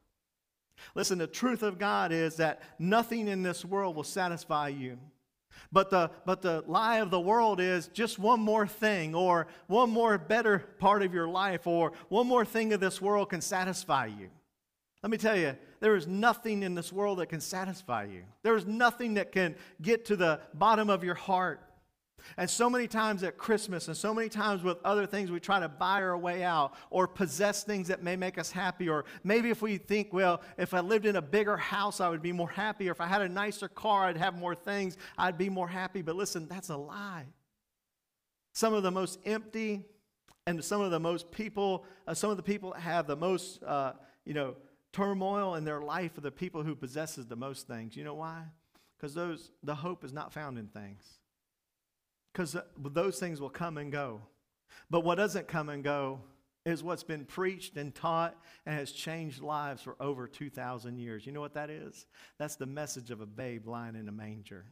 Listen, 0.96 1.18
the 1.18 1.28
truth 1.28 1.64
of 1.64 1.80
God 1.80 2.12
is 2.12 2.36
that 2.36 2.62
nothing 2.78 3.30
in 3.30 3.42
this 3.42 3.64
world 3.64 3.96
will 3.96 4.04
satisfy 4.04 4.68
you. 4.68 4.98
But 5.72 5.90
the, 5.90 6.12
but 6.26 6.42
the 6.42 6.64
lie 6.68 6.98
of 6.98 7.12
the 7.12 7.20
world 7.20 7.60
is 7.60 7.88
just 7.88 8.20
one 8.20 8.40
more 8.40 8.68
thing, 8.68 9.16
or 9.16 9.48
one 9.68 9.90
more 9.90 10.18
better 10.18 10.60
part 10.80 11.02
of 11.02 11.14
your 11.14 11.28
life, 11.28 11.68
or 11.68 11.94
one 12.10 12.28
more 12.28 12.46
thing 12.46 12.74
of 12.74 12.80
this 12.80 13.02
world 13.02 13.30
can 13.30 13.42
satisfy 13.42 14.08
you. 14.08 14.30
Let 15.04 15.12
me 15.12 15.18
tell 15.18 15.38
you, 15.38 15.56
there 15.82 15.96
is 15.96 16.08
nothing 16.08 16.64
in 16.64 16.74
this 16.74 16.92
world 16.92 17.20
that 17.20 17.28
can 17.28 17.42
satisfy 17.42 18.06
you. 18.06 18.24
There 18.42 18.56
is 18.56 18.66
nothing 18.66 19.16
that 19.16 19.32
can 19.32 19.56
get 19.82 20.06
to 20.06 20.16
the 20.16 20.40
bottom 20.54 20.90
of 20.90 21.04
your 21.04 21.14
heart. 21.14 21.62
And 22.38 22.50
so 22.50 22.70
many 22.70 22.88
times 22.88 23.24
at 23.24 23.38
Christmas, 23.38 23.88
and 23.88 23.96
so 23.96 24.14
many 24.14 24.30
times 24.30 24.64
with 24.64 24.78
other 24.84 25.06
things, 25.06 25.32
we 25.32 25.40
try 25.40 25.60
to 25.60 25.70
buy 25.70 26.02
our 26.02 26.18
way 26.18 26.44
out 26.44 26.74
or 26.90 27.08
possess 27.08 27.64
things 27.64 27.88
that 27.88 28.04
may 28.04 28.16
make 28.16 28.38
us 28.38 28.52
happy. 28.52 28.90
Or 28.90 29.06
maybe 29.24 29.50
if 29.50 29.62
we 29.62 29.78
think, 29.78 30.12
well, 30.12 30.42
if 30.58 30.74
I 30.74 30.82
lived 30.82 31.06
in 31.06 31.16
a 31.16 31.22
bigger 31.22 31.58
house, 31.58 32.02
I 32.02 32.10
would 32.10 32.22
be 32.22 32.32
more 32.32 32.50
happy. 32.50 32.90
Or 32.90 32.92
if 32.92 33.02
I 33.02 33.08
had 33.08 33.22
a 33.22 33.30
nicer 33.30 33.68
car, 33.68 34.06
I'd 34.06 34.18
have 34.18 34.38
more 34.38 34.56
things, 34.56 34.98
I'd 35.18 35.38
be 35.38 35.50
more 35.50 35.68
happy. 35.68 36.02
But 36.02 36.16
listen, 36.16 36.48
that's 36.48 36.70
a 36.70 36.78
lie. 36.78 37.26
Some 38.54 38.74
of 38.74 38.84
the 38.84 38.92
most 38.92 39.20
empty 39.26 39.84
and 40.48 40.64
some 40.64 40.82
of 40.82 40.92
the 40.92 41.00
most 41.00 41.32
people, 41.32 41.86
uh, 42.08 42.14
some 42.14 42.30
of 42.30 42.38
the 42.38 42.44
people 42.44 42.74
have 42.74 43.08
the 43.08 43.16
most, 43.16 43.64
uh, 43.64 43.94
you 44.26 44.34
know, 44.34 44.56
turmoil 44.94 45.56
in 45.56 45.66
their 45.66 45.82
life 45.82 46.18
are 46.18 46.22
the 46.22 46.32
people 46.32 46.64
who 46.64 46.76
possesses 46.76 47.26
the 47.28 47.36
most 47.36 47.68
things. 47.68 47.96
You 47.98 48.04
know 48.04 48.14
why? 48.14 48.44
Because 48.98 49.14
those 49.14 49.52
the 49.64 49.76
hope 49.76 50.04
is 50.04 50.14
not 50.14 50.32
found 50.32 50.58
in 50.58 50.68
things 50.68 51.02
because 52.36 52.54
uh, 52.54 52.64
those 52.78 53.18
things 53.18 53.40
will 53.40 53.50
come 53.50 53.78
and 53.78 53.94
go. 53.94 54.20
But 54.90 55.06
what 55.06 55.16
doesn't 55.16 55.48
come 55.48 55.70
and 55.70 55.82
go 55.82 56.20
is 56.66 56.84
what's 56.84 57.04
been 57.04 57.24
preached 57.24 57.78
and 57.78 57.96
taught 57.96 58.36
and 58.66 58.78
has 58.78 58.92
changed 58.92 59.42
lives 59.42 59.82
for 59.82 59.96
over 60.02 60.28
2,000 60.28 60.98
years. 60.98 61.26
You 61.26 61.32
know 61.32 61.40
what 61.40 61.54
that 61.54 61.70
is? 61.70 62.06
That's 62.38 62.58
the 62.58 62.66
message 62.66 63.10
of 63.10 63.22
a 63.22 63.26
babe 63.26 63.68
lying 63.68 63.96
in 63.96 64.10
a 64.10 64.12
manger. 64.12 64.66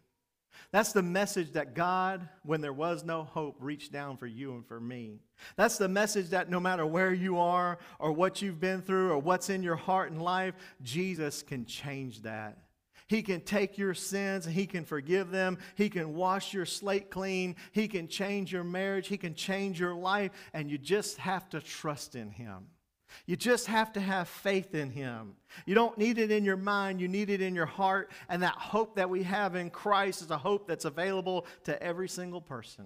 That's 0.71 0.91
the 0.91 1.01
message 1.01 1.53
that 1.53 1.73
God, 1.73 2.27
when 2.43 2.59
there 2.59 2.73
was 2.73 3.05
no 3.05 3.23
hope, 3.23 3.55
reached 3.59 3.93
down 3.93 4.17
for 4.17 4.27
you 4.27 4.53
and 4.55 4.67
for 4.67 4.81
me. 4.81 5.21
That's 5.55 5.77
the 5.77 5.87
message 5.87 6.29
that 6.29 6.49
no 6.49 6.59
matter 6.59 6.85
where 6.85 7.13
you 7.13 7.39
are 7.39 7.77
or 7.97 8.11
what 8.11 8.41
you've 8.41 8.59
been 8.59 8.81
through 8.81 9.11
or 9.11 9.19
what's 9.19 9.49
in 9.49 9.63
your 9.63 9.77
heart 9.77 10.11
and 10.11 10.21
life, 10.21 10.53
Jesus 10.81 11.41
can 11.41 11.65
change 11.65 12.23
that. 12.23 12.57
He 13.07 13.21
can 13.21 13.41
take 13.41 13.77
your 13.77 13.93
sins 13.93 14.45
and 14.45 14.55
He 14.55 14.65
can 14.65 14.85
forgive 14.85 15.31
them. 15.31 15.57
He 15.75 15.89
can 15.89 16.13
wash 16.13 16.53
your 16.53 16.65
slate 16.65 17.09
clean. 17.09 17.55
He 17.71 17.87
can 17.87 18.07
change 18.07 18.51
your 18.51 18.63
marriage. 18.63 19.07
He 19.07 19.17
can 19.17 19.35
change 19.35 19.79
your 19.79 19.95
life. 19.95 20.31
And 20.53 20.69
you 20.69 20.77
just 20.77 21.17
have 21.17 21.49
to 21.49 21.61
trust 21.61 22.15
in 22.15 22.31
Him. 22.31 22.67
You 23.25 23.35
just 23.35 23.67
have 23.67 23.93
to 23.93 23.99
have 23.99 24.27
faith 24.27 24.73
in 24.73 24.89
Him. 24.89 25.35
You 25.65 25.75
don't 25.75 25.97
need 25.97 26.17
it 26.17 26.31
in 26.31 26.43
your 26.43 26.57
mind, 26.57 26.99
you 26.99 27.07
need 27.07 27.29
it 27.29 27.41
in 27.41 27.55
your 27.55 27.65
heart. 27.65 28.11
And 28.29 28.43
that 28.43 28.55
hope 28.55 28.95
that 28.95 29.09
we 29.09 29.23
have 29.23 29.55
in 29.55 29.69
Christ 29.69 30.21
is 30.21 30.31
a 30.31 30.37
hope 30.37 30.67
that's 30.67 30.85
available 30.85 31.45
to 31.65 31.81
every 31.81 32.09
single 32.09 32.41
person. 32.41 32.85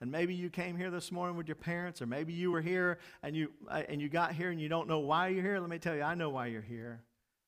And 0.00 0.10
maybe 0.10 0.34
you 0.34 0.50
came 0.50 0.76
here 0.76 0.90
this 0.90 1.12
morning 1.12 1.36
with 1.36 1.46
your 1.46 1.54
parents, 1.54 2.02
or 2.02 2.06
maybe 2.06 2.32
you 2.32 2.50
were 2.50 2.60
here 2.60 2.98
and 3.22 3.36
you, 3.36 3.52
uh, 3.68 3.82
and 3.88 4.00
you 4.00 4.08
got 4.08 4.32
here 4.32 4.50
and 4.50 4.60
you 4.60 4.68
don't 4.68 4.88
know 4.88 4.98
why 4.98 5.28
you're 5.28 5.42
here. 5.42 5.58
Let 5.58 5.70
me 5.70 5.78
tell 5.78 5.94
you, 5.94 6.02
I 6.02 6.14
know 6.14 6.30
why 6.30 6.46
you're 6.46 6.62
here. 6.62 7.02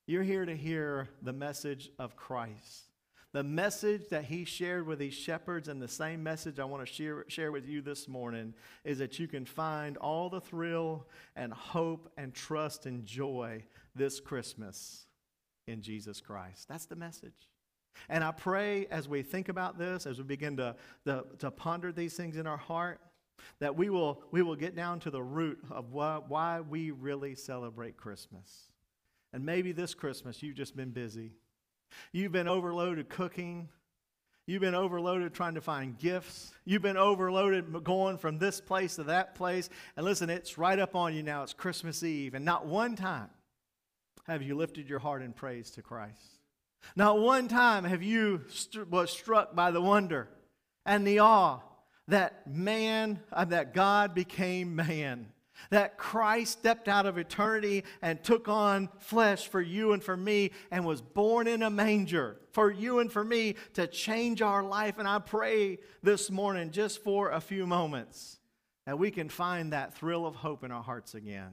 You're 0.09 0.23
here 0.23 0.47
to 0.47 0.57
hear 0.57 1.09
the 1.21 1.33
message 1.33 1.90
of 1.99 2.14
Christ. 2.14 2.85
The 3.33 3.42
message 3.42 4.09
that 4.11 4.25
he 4.25 4.45
shared 4.45 4.87
with 4.87 5.01
these 5.01 5.14
shepherds, 5.14 5.66
and 5.66 5.83
the 5.83 5.88
same 5.88 6.23
message 6.23 6.61
I 6.61 6.64
want 6.64 6.87
to 6.87 6.92
share, 6.92 7.25
share 7.27 7.51
with 7.51 7.66
you 7.66 7.83
this 7.83 8.07
morning, 8.07 8.55
is 8.85 8.99
that 8.99 9.19
you 9.19 9.27
can 9.27 9.45
find 9.45 9.97
all 9.97 10.31
the 10.31 10.40
thrill 10.40 11.09
and 11.35 11.53
hope 11.53 12.12
and 12.16 12.33
trust 12.33 12.87
and 12.87 13.05
joy 13.05 13.64
this 13.97 14.21
Christmas 14.21 15.07
in 15.66 15.83
Jesus 15.83 16.21
Christ. 16.21 16.69
That's 16.69 16.87
the 16.87 16.97
message. 16.97 17.51
And 18.09 18.23
I 18.23 18.31
pray 18.31 18.87
as 18.92 19.09
we 19.09 19.23
think 19.23 19.49
about 19.49 19.77
this, 19.77 20.07
as 20.07 20.19
we 20.19 20.25
begin 20.25 20.57
to, 20.59 20.77
to, 21.07 21.25
to 21.40 21.51
ponder 21.51 21.90
these 21.90 22.14
things 22.14 22.37
in 22.37 22.47
our 22.47 22.57
heart, 22.57 23.01
that 23.59 23.75
we 23.75 23.90
will, 23.90 24.23
we 24.31 24.42
will 24.42 24.57
get 24.57 24.77
down 24.77 25.01
to 25.01 25.11
the 25.11 25.23
root 25.23 25.59
of 25.69 25.90
why, 25.90 26.21
why 26.29 26.61
we 26.61 26.92
really 26.92 27.35
celebrate 27.35 27.97
Christmas. 27.97 28.69
And 29.32 29.44
maybe 29.44 29.72
this 29.72 29.94
Christmas 29.94 30.42
you've 30.42 30.56
just 30.56 30.76
been 30.76 30.90
busy. 30.90 31.32
You've 32.12 32.32
been 32.32 32.48
overloaded 32.48 33.08
cooking. 33.08 33.68
You've 34.46 34.60
been 34.60 34.74
overloaded 34.74 35.34
trying 35.34 35.54
to 35.54 35.60
find 35.60 35.98
gifts. 35.98 36.52
You've 36.64 36.82
been 36.82 36.96
overloaded 36.96 37.82
going 37.82 38.18
from 38.18 38.38
this 38.38 38.60
place 38.60 38.96
to 38.96 39.04
that 39.04 39.34
place. 39.34 39.68
And 39.96 40.06
listen, 40.06 40.30
it's 40.30 40.56
right 40.56 40.78
up 40.78 40.94
on 40.94 41.14
you 41.14 41.22
now. 41.22 41.42
It's 41.42 41.52
Christmas 41.52 42.02
Eve. 42.04 42.34
And 42.34 42.44
not 42.44 42.66
one 42.66 42.94
time 42.94 43.30
have 44.26 44.42
you 44.42 44.56
lifted 44.56 44.88
your 44.88 44.98
heart 44.98 45.22
in 45.22 45.32
praise 45.32 45.70
to 45.72 45.82
Christ. 45.82 46.40
Not 46.94 47.18
one 47.18 47.48
time 47.48 47.84
have 47.84 48.02
you 48.02 48.42
st- 48.48 48.88
was 48.88 49.10
struck 49.10 49.54
by 49.56 49.70
the 49.72 49.80
wonder 49.80 50.28
and 50.84 51.06
the 51.06 51.18
awe 51.18 51.60
that 52.08 52.46
man, 52.46 53.20
uh, 53.32 53.44
that 53.46 53.74
God 53.74 54.14
became 54.14 54.76
man 54.76 55.26
that 55.71 55.99
Christ 55.99 56.53
stepped 56.53 56.88
out 56.88 57.07
of 57.07 57.19
eternity 57.19 57.85
and 58.03 58.23
took 58.23 58.49
on 58.49 58.88
flesh 58.99 59.49
for 59.49 59.61
you 59.61 59.92
and 59.92 60.03
for 60.03 60.16
me 60.16 60.53
and 60.71 60.85
was 60.85 61.01
born 61.01 61.47
in 61.47 61.62
a 61.62 61.71
manger 61.71 62.40
for 62.53 62.71
you 62.71 63.01
and 63.01 63.11
for 63.11 63.25
me 63.25 63.57
to 63.75 63.87
change 63.87 64.42
our 64.42 64.62
life. 64.62 64.99
And 64.99 65.09
I 65.09 65.19
pray 65.19 65.79
this 66.03 66.31
morning, 66.31 66.71
just 66.71 67.03
for 67.03 67.31
a 67.31 67.40
few 67.40 67.66
moments, 67.66 68.38
that 68.87 68.99
we 68.99 69.11
can 69.11 69.29
find 69.29 69.73
that 69.73 69.95
thrill 69.95 70.27
of 70.27 70.37
hope 70.37 70.64
in 70.64 70.71
our 70.71 70.83
hearts 70.83 71.14
again. 71.14 71.53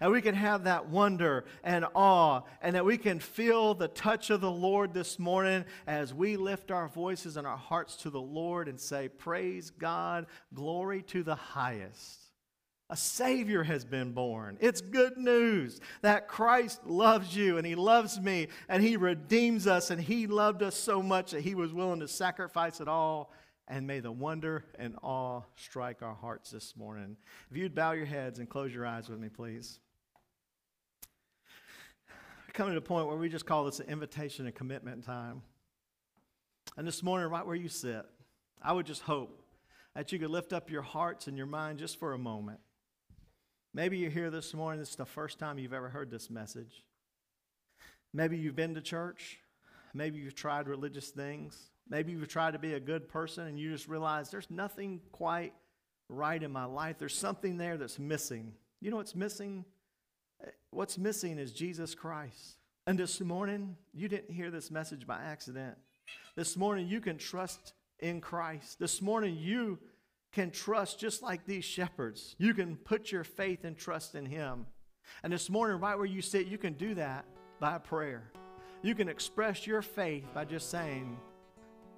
And 0.00 0.10
we 0.10 0.22
can 0.22 0.34
have 0.34 0.64
that 0.64 0.88
wonder 0.88 1.44
and 1.62 1.84
awe, 1.94 2.42
and 2.60 2.74
that 2.74 2.84
we 2.84 2.98
can 2.98 3.20
feel 3.20 3.74
the 3.74 3.88
touch 3.88 4.30
of 4.30 4.40
the 4.40 4.50
Lord 4.50 4.94
this 4.94 5.18
morning 5.18 5.64
as 5.86 6.14
we 6.14 6.36
lift 6.36 6.70
our 6.70 6.88
voices 6.88 7.36
and 7.36 7.46
our 7.46 7.56
hearts 7.56 7.96
to 7.98 8.10
the 8.10 8.20
Lord 8.20 8.68
and 8.68 8.80
say, 8.80 9.08
Praise 9.08 9.70
God, 9.70 10.26
glory 10.54 11.02
to 11.02 11.22
the 11.22 11.34
highest. 11.34 12.21
A 12.92 12.96
Savior 12.96 13.62
has 13.62 13.86
been 13.86 14.12
born. 14.12 14.58
It's 14.60 14.82
good 14.82 15.16
news 15.16 15.80
that 16.02 16.28
Christ 16.28 16.86
loves 16.86 17.34
you 17.34 17.56
and 17.56 17.66
He 17.66 17.74
loves 17.74 18.20
me 18.20 18.48
and 18.68 18.82
He 18.82 18.98
redeems 18.98 19.66
us 19.66 19.90
and 19.90 19.98
He 19.98 20.26
loved 20.26 20.62
us 20.62 20.76
so 20.76 21.02
much 21.02 21.30
that 21.30 21.40
He 21.40 21.54
was 21.54 21.72
willing 21.72 22.00
to 22.00 22.06
sacrifice 22.08 22.82
it 22.82 22.88
all. 22.88 23.32
And 23.66 23.86
may 23.86 24.00
the 24.00 24.12
wonder 24.12 24.66
and 24.78 24.94
awe 25.02 25.40
strike 25.56 26.02
our 26.02 26.12
hearts 26.12 26.50
this 26.50 26.76
morning. 26.76 27.16
If 27.50 27.56
you'd 27.56 27.74
bow 27.74 27.92
your 27.92 28.04
heads 28.04 28.38
and 28.40 28.46
close 28.46 28.74
your 28.74 28.84
eyes 28.84 29.08
with 29.08 29.18
me, 29.18 29.30
please. 29.30 29.80
We're 32.46 32.52
coming 32.52 32.74
to 32.74 32.78
a 32.78 32.82
point 32.82 33.06
where 33.06 33.16
we 33.16 33.30
just 33.30 33.46
call 33.46 33.64
this 33.64 33.80
an 33.80 33.88
invitation 33.88 34.44
and 34.44 34.54
commitment 34.54 35.02
time. 35.02 35.40
And 36.76 36.86
this 36.86 37.02
morning, 37.02 37.30
right 37.30 37.46
where 37.46 37.56
you 37.56 37.70
sit, 37.70 38.04
I 38.62 38.74
would 38.74 38.84
just 38.84 39.00
hope 39.00 39.42
that 39.94 40.12
you 40.12 40.18
could 40.18 40.30
lift 40.30 40.52
up 40.52 40.70
your 40.70 40.82
hearts 40.82 41.26
and 41.26 41.38
your 41.38 41.46
mind 41.46 41.78
just 41.78 41.98
for 41.98 42.12
a 42.12 42.18
moment. 42.18 42.60
Maybe 43.74 43.96
you're 43.96 44.10
here 44.10 44.30
this 44.30 44.52
morning, 44.52 44.80
this 44.80 44.90
is 44.90 44.96
the 44.96 45.06
first 45.06 45.38
time 45.38 45.58
you've 45.58 45.72
ever 45.72 45.88
heard 45.88 46.10
this 46.10 46.28
message. 46.28 46.84
Maybe 48.12 48.36
you've 48.36 48.54
been 48.54 48.74
to 48.74 48.82
church. 48.82 49.38
Maybe 49.94 50.18
you've 50.18 50.34
tried 50.34 50.68
religious 50.68 51.08
things. 51.08 51.70
Maybe 51.88 52.12
you've 52.12 52.28
tried 52.28 52.52
to 52.52 52.58
be 52.58 52.74
a 52.74 52.80
good 52.80 53.08
person 53.08 53.46
and 53.46 53.58
you 53.58 53.70
just 53.70 53.88
realize 53.88 54.30
there's 54.30 54.50
nothing 54.50 55.00
quite 55.10 55.54
right 56.10 56.42
in 56.42 56.52
my 56.52 56.66
life. 56.66 56.96
There's 56.98 57.16
something 57.16 57.56
there 57.56 57.78
that's 57.78 57.98
missing. 57.98 58.52
You 58.82 58.90
know 58.90 58.98
what's 58.98 59.14
missing? 59.14 59.64
What's 60.70 60.98
missing 60.98 61.38
is 61.38 61.52
Jesus 61.52 61.94
Christ. 61.94 62.56
And 62.86 62.98
this 62.98 63.22
morning, 63.22 63.76
you 63.94 64.06
didn't 64.06 64.34
hear 64.34 64.50
this 64.50 64.70
message 64.70 65.06
by 65.06 65.22
accident. 65.22 65.78
This 66.36 66.58
morning, 66.58 66.88
you 66.88 67.00
can 67.00 67.16
trust 67.16 67.72
in 68.00 68.20
Christ. 68.20 68.78
This 68.78 69.00
morning, 69.00 69.36
you 69.38 69.78
can 70.32 70.50
trust 70.50 70.98
just 70.98 71.22
like 71.22 71.44
these 71.44 71.64
shepherds. 71.64 72.34
You 72.38 72.54
can 72.54 72.76
put 72.76 73.12
your 73.12 73.24
faith 73.24 73.64
and 73.64 73.76
trust 73.76 74.14
in 74.14 74.26
Him. 74.26 74.66
And 75.22 75.32
this 75.32 75.50
morning, 75.50 75.78
right 75.78 75.96
where 75.96 76.06
you 76.06 76.22
sit, 76.22 76.46
you 76.46 76.58
can 76.58 76.72
do 76.72 76.94
that 76.94 77.26
by 77.60 77.78
prayer. 77.78 78.32
You 78.82 78.94
can 78.94 79.08
express 79.08 79.66
your 79.66 79.82
faith 79.82 80.24
by 80.34 80.44
just 80.44 80.70
saying, 80.70 81.16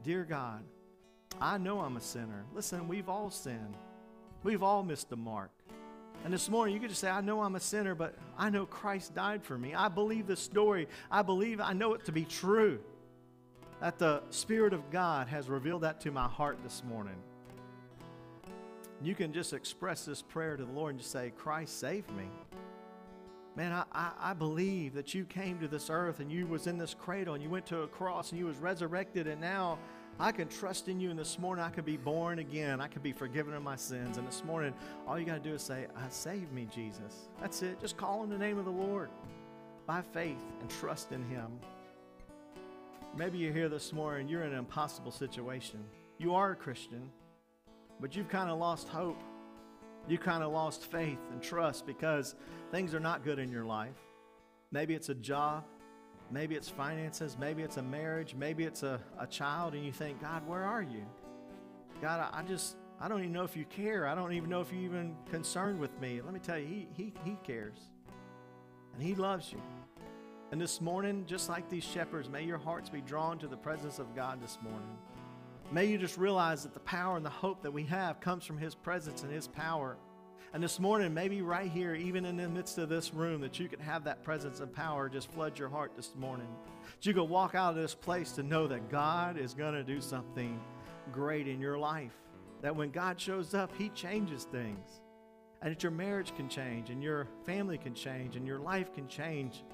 Dear 0.03 0.25
God, 0.25 0.63
I 1.41 1.59
know 1.59 1.81
I'm 1.81 1.97
a 1.97 2.01
sinner. 2.01 2.45
Listen, 2.53 2.89
we've 2.89 3.09
all 3.09 3.31
sinned, 3.31 3.77
we've 4.43 4.63
all 4.63 4.83
missed 4.83 5.11
the 5.11 5.17
mark. 5.17 5.51
And 6.25 6.33
this 6.33 6.49
morning, 6.49 6.75
you 6.75 6.81
could 6.81 6.89
just 6.89 7.03
say, 7.03 7.11
I 7.11 7.21
know 7.21 7.43
I'm 7.43 7.55
a 7.55 7.61
sinner, 7.61 7.95
but 7.95 8.15
I 8.39 8.49
know 8.49 8.65
Christ 8.65 9.15
died 9.15 9.45
for 9.45 9.59
me. 9.59 9.75
I 9.75 9.89
believe 9.89 10.27
the 10.27 10.37
story. 10.37 10.89
I 11.11 11.21
believe, 11.21 11.61
I 11.61 11.75
know 11.75 11.93
it 11.93 12.07
to 12.07 12.13
be 12.13 12.25
true. 12.25 12.81
That 13.83 13.99
the 13.99 14.23
Spirit 14.31 14.73
of 14.73 14.91
God 14.91 15.29
has 15.29 15.51
revealed 15.51 15.83
that 15.83 16.01
to 16.03 16.11
my 16.11 16.27
heart 16.27 16.59
this 16.63 16.83
morning. 16.83 17.17
You 19.05 19.15
can 19.15 19.33
just 19.33 19.53
express 19.53 20.05
this 20.05 20.23
prayer 20.23 20.57
to 20.57 20.65
the 20.65 20.73
Lord 20.73 20.91
and 20.91 20.99
just 20.99 21.13
say, 21.13 21.33
Christ, 21.37 21.79
save 21.79 22.09
me. 22.11 22.29
Man, 23.57 23.73
I, 23.73 23.85
I, 23.93 24.13
I, 24.31 24.33
believe 24.33 24.95
that 24.95 25.15
you 25.15 25.25
came 25.25 25.61
to 25.61 25.69
this 25.69 25.89
earth 25.89 26.19
and 26.19 26.33
you 26.33 26.47
was 26.47 26.67
in 26.67 26.77
this 26.77 26.93
cradle 26.93 27.35
and 27.35 27.43
you 27.43 27.49
went 27.49 27.67
to 27.67 27.83
a 27.83 27.87
cross 27.87 28.31
and 28.31 28.39
you 28.39 28.47
was 28.47 28.57
resurrected 28.59 29.29
and 29.29 29.41
now 29.41 29.79
I 30.19 30.33
can 30.33 30.49
trust 30.49 30.89
in 30.89 30.99
you 30.99 31.11
and 31.11 31.19
this 31.19 31.39
morning 31.39 31.65
I 31.65 31.71
can 31.71 31.85
be 31.85 31.97
born 31.97 32.39
again. 32.39 32.81
I 32.81 32.89
can 32.89 33.03
be 33.03 33.13
forgiven 33.13 33.55
of 33.55 33.63
my 33.63 33.77
sins. 33.77 34.17
And 34.17 34.27
this 34.27 34.43
morning, 34.45 34.75
all 35.07 35.19
you 35.19 35.25
got 35.25 35.43
to 35.43 35.49
do 35.49 35.55
is 35.55 35.63
say, 35.63 35.87
I 35.97 36.09
save 36.09 36.51
me, 36.53 36.67
Jesus. 36.73 37.29
That's 37.41 37.63
it. 37.63 37.81
Just 37.81 37.97
call 37.97 38.25
in 38.25 38.31
the 38.31 38.39
name 38.39 38.59
of 38.59 38.65
the 38.65 38.71
Lord 38.71 39.11
by 39.87 40.03
faith 40.03 40.43
and 40.61 40.71
trust 40.71 41.13
in 41.13 41.23
him. 41.25 41.47
Maybe 43.17 43.39
you're 43.39 43.53
here 43.53 43.69
this 43.69 43.93
morning, 43.93 44.29
you're 44.29 44.43
in 44.43 44.53
an 44.53 44.59
impossible 44.59 45.13
situation. 45.13 45.85
You 46.19 46.35
are 46.35 46.53
a 46.53 46.57
Christian, 46.57 47.11
but 48.01 48.15
you've 48.17 48.29
kind 48.29 48.51
of 48.51 48.59
lost 48.59 48.89
hope. 48.89 49.23
You 50.09 50.19
kind 50.19 50.43
of 50.43 50.53
lost 50.53 50.91
faith 50.91 51.19
and 51.31 51.43
trust 51.43 51.87
because 51.87 52.35
things 52.71 52.95
are 52.95 53.01
not 53.01 53.25
good 53.25 53.39
in 53.39 53.51
your 53.51 53.65
life. 53.65 53.97
Maybe 54.71 54.95
it's 54.95 55.09
a 55.09 55.15
job, 55.15 55.65
maybe 56.31 56.55
it's 56.55 56.69
finances, 56.69 57.37
maybe 57.39 57.63
it's 57.63 57.77
a 57.77 57.83
marriage, 57.83 58.35
maybe 58.35 58.65
it's 58.65 58.83
a, 58.83 59.01
a 59.19 59.27
child, 59.27 59.75
and 59.75 59.85
you 59.85 59.93
think, 59.93 60.21
God, 60.21 60.47
where 60.47 60.65
are 60.65 60.83
you? 60.83 61.07
God, 62.03 62.21
I, 62.21 62.41
I 62.41 62.43
just, 62.43 62.77
I 63.01 63.09
don't 63.09 63.21
even 63.21 63.33
know 63.33 63.45
if 63.45 63.57
you 63.57 63.65
care. 63.65 64.07
I 64.07 64.15
don't 64.15 64.33
even 64.33 64.51
know 64.51 64.61
if 64.61 64.73
you're 64.73 64.83
even 64.83 65.17
concerned 65.31 65.79
with 65.79 65.99
me. 66.01 66.21
Let 66.21 66.35
me 66.35 66.41
tell 66.41 66.59
you, 66.59 66.67
He, 66.67 66.89
he, 66.93 67.13
he 67.25 67.39
cares. 67.45 67.79
And 68.95 69.03
He 69.03 69.15
loves 69.15 69.53
you. 69.53 69.61
And 70.53 70.61
this 70.61 70.81
morning, 70.81 71.25
just 71.27 71.49
like 71.49 71.69
these 71.69 71.85
shepherds, 71.85 72.29
may 72.29 72.45
your 72.45 72.59
hearts 72.59 72.89
be 72.89 73.01
drawn 73.01 73.39
to 73.39 73.47
the 73.47 73.57
presence 73.57 73.99
of 73.99 74.15
God 74.15 74.43
this 74.43 74.59
morning. 74.63 74.99
May 75.73 75.87
you 75.87 75.99
just 75.99 76.19
realize 76.19 76.63
that 76.63 76.75
the 76.75 76.81
power 76.81 77.17
and 77.17 77.25
the 77.25 77.31
hope 77.31 77.63
that 77.63 77.73
we 77.73 77.85
have 77.85 78.21
comes 78.21 78.45
from 78.45 78.59
His 78.59 78.75
presence 78.75 79.23
and 79.23 79.33
His 79.33 79.49
power. 79.49 79.97
And 80.53 80.63
this 80.63 80.79
morning, 80.79 81.13
maybe 81.13 81.43
right 81.43 81.69
here, 81.69 81.97
even 81.97 82.25
in 82.25 82.37
the 82.37 82.49
midst 82.49 82.79
of 82.79 82.89
this 82.89 83.13
room, 83.13 83.41
that 83.41 83.59
you 83.59 83.69
can 83.69 83.81
have 83.81 84.05
that 84.05 84.23
presence 84.23 84.61
and 84.61 84.73
power 84.73 85.09
just 85.09 85.33
flood 85.33 85.59
your 85.59 85.69
heart 85.69 85.93
this 85.97 86.15
morning. 86.17 86.47
That 86.85 87.07
you 87.07 87.13
can 87.13 87.29
walk 87.29 87.57
out 87.57 87.71
of 87.71 87.83
this 87.83 87.95
place 87.95 88.33
to 88.33 88.45
know 88.45 88.69
that 88.69 88.89
God 88.89 89.37
is 89.37 89.53
going 89.53 89.75
to 89.75 89.83
do 89.83 90.01
something 90.01 90.61
great 91.11 91.49
in 91.49 91.61
your 91.61 91.77
life. 91.77 92.15
That 92.63 92.77
when 92.77 92.91
God 92.91 93.21
shows 93.21 93.53
up, 93.53 93.73
He 93.77 93.89
changes 93.91 94.45
things. 94.45 95.01
And 95.61 95.73
that 95.73 95.83
your 95.83 95.93
marriage 95.93 96.37
can 96.37 96.49
change, 96.49 96.91
and 96.91 97.03
your 97.03 97.27
family 97.45 97.79
can 97.79 97.95
change, 97.95 98.37
and 98.37 98.47
your 98.47 98.61
life 98.61 98.95
can 98.95 99.09
change 99.09 99.65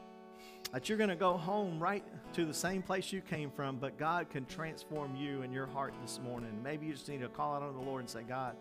that 0.73 0.89
you're 0.89 0.99
going 0.99 1.11
to 1.11 1.17
go 1.17 1.37
home 1.37 1.81
right 1.81 2.05
to 2.35 2.45
the 2.45 2.55
same 2.55 2.83
place 2.83 3.13
you 3.13 3.21
came 3.21 3.51
from, 3.51 3.77
but 3.77 3.99
God 3.99 4.31
can 4.31 4.47
transform 4.47 5.17
you 5.17 5.43
and 5.43 5.53
your 5.53 5.67
heart 5.67 5.95
this 6.01 6.21
morning. 6.23 6.51
Maybe 6.63 6.87
you 6.87 6.93
just 6.93 7.09
need 7.09 7.21
to 7.21 7.29
call 7.29 7.55
out 7.55 7.63
on 7.63 7.75
the 7.75 7.81
Lord 7.81 8.01
and 8.01 8.09
say, 8.09 8.23
God, 8.23 8.57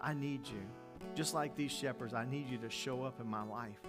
I 0.00 0.14
need 0.14 0.46
you. 0.46 0.62
Just 1.14 1.34
like 1.34 1.54
these 1.54 1.72
shepherds, 1.72 2.14
I 2.14 2.24
need 2.24 2.48
you 2.48 2.58
to 2.58 2.70
show 2.70 3.02
up 3.02 3.20
in 3.20 3.26
my 3.26 3.42
life. 3.42 3.80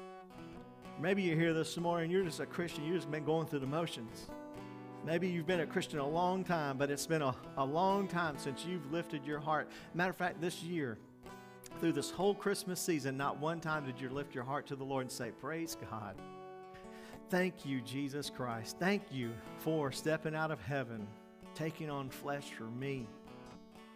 Maybe 1.01 1.23
you're 1.23 1.37
here 1.37 1.53
this 1.53 1.77
morning, 1.77 2.11
you're 2.11 2.23
just 2.23 2.39
a 2.39 2.45
Christian, 2.45 2.83
you've 2.83 2.97
just 2.97 3.11
been 3.11 3.23
going 3.23 3.47
through 3.47 3.59
the 3.59 3.67
motions. 3.67 4.29
Maybe 5.05 5.27
you've 5.27 5.47
been 5.47 5.61
a 5.61 5.65
Christian 5.65 5.99
a 5.99 6.07
long 6.07 6.43
time, 6.43 6.77
but 6.77 6.89
it's 6.89 7.07
been 7.07 7.21
a, 7.21 7.35
a 7.57 7.65
long 7.65 8.07
time 8.07 8.37
since 8.37 8.65
you've 8.65 8.91
lifted 8.91 9.25
your 9.25 9.39
heart. 9.39 9.69
Matter 9.93 10.11
of 10.11 10.17
fact, 10.17 10.39
this 10.39 10.63
year, 10.63 10.97
through 11.79 11.93
this 11.93 12.09
whole 12.09 12.35
Christmas 12.35 12.79
season, 12.79 13.17
not 13.17 13.37
one 13.39 13.59
time 13.59 13.85
did 13.85 13.99
you 13.99 14.09
lift 14.09 14.35
your 14.35 14.43
heart 14.43 14.67
to 14.67 14.75
the 14.75 14.83
Lord 14.83 15.01
and 15.03 15.11
say, 15.11 15.31
Praise 15.31 15.75
God. 15.89 16.15
Thank 17.33 17.65
you, 17.65 17.81
Jesus 17.81 18.29
Christ. 18.29 18.77
Thank 18.77 19.01
you 19.11 19.31
for 19.57 19.91
stepping 19.91 20.35
out 20.35 20.51
of 20.51 20.61
heaven, 20.61 21.07
taking 21.55 21.89
on 21.89 22.11
flesh 22.11 22.51
for 22.55 22.65
me. 22.65 23.07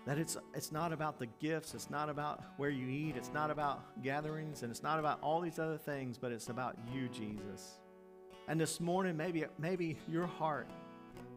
That 0.07 0.17
it's, 0.17 0.37
it's 0.55 0.71
not 0.71 0.91
about 0.91 1.19
the 1.19 1.27
gifts, 1.39 1.75
it's 1.75 1.91
not 1.91 2.09
about 2.09 2.41
where 2.57 2.71
you 2.71 2.87
eat, 2.87 3.15
it's 3.15 3.31
not 3.35 3.51
about 3.51 4.01
gatherings, 4.01 4.63
and 4.63 4.71
it's 4.71 4.81
not 4.81 4.97
about 4.97 5.19
all 5.21 5.39
these 5.39 5.59
other 5.59 5.77
things, 5.77 6.17
but 6.17 6.31
it's 6.31 6.49
about 6.49 6.77
you, 6.91 7.09
Jesus. 7.09 7.77
And 8.47 8.59
this 8.59 8.79
morning, 8.79 9.15
maybe, 9.15 9.45
maybe 9.59 9.97
your 10.09 10.25
heart 10.25 10.67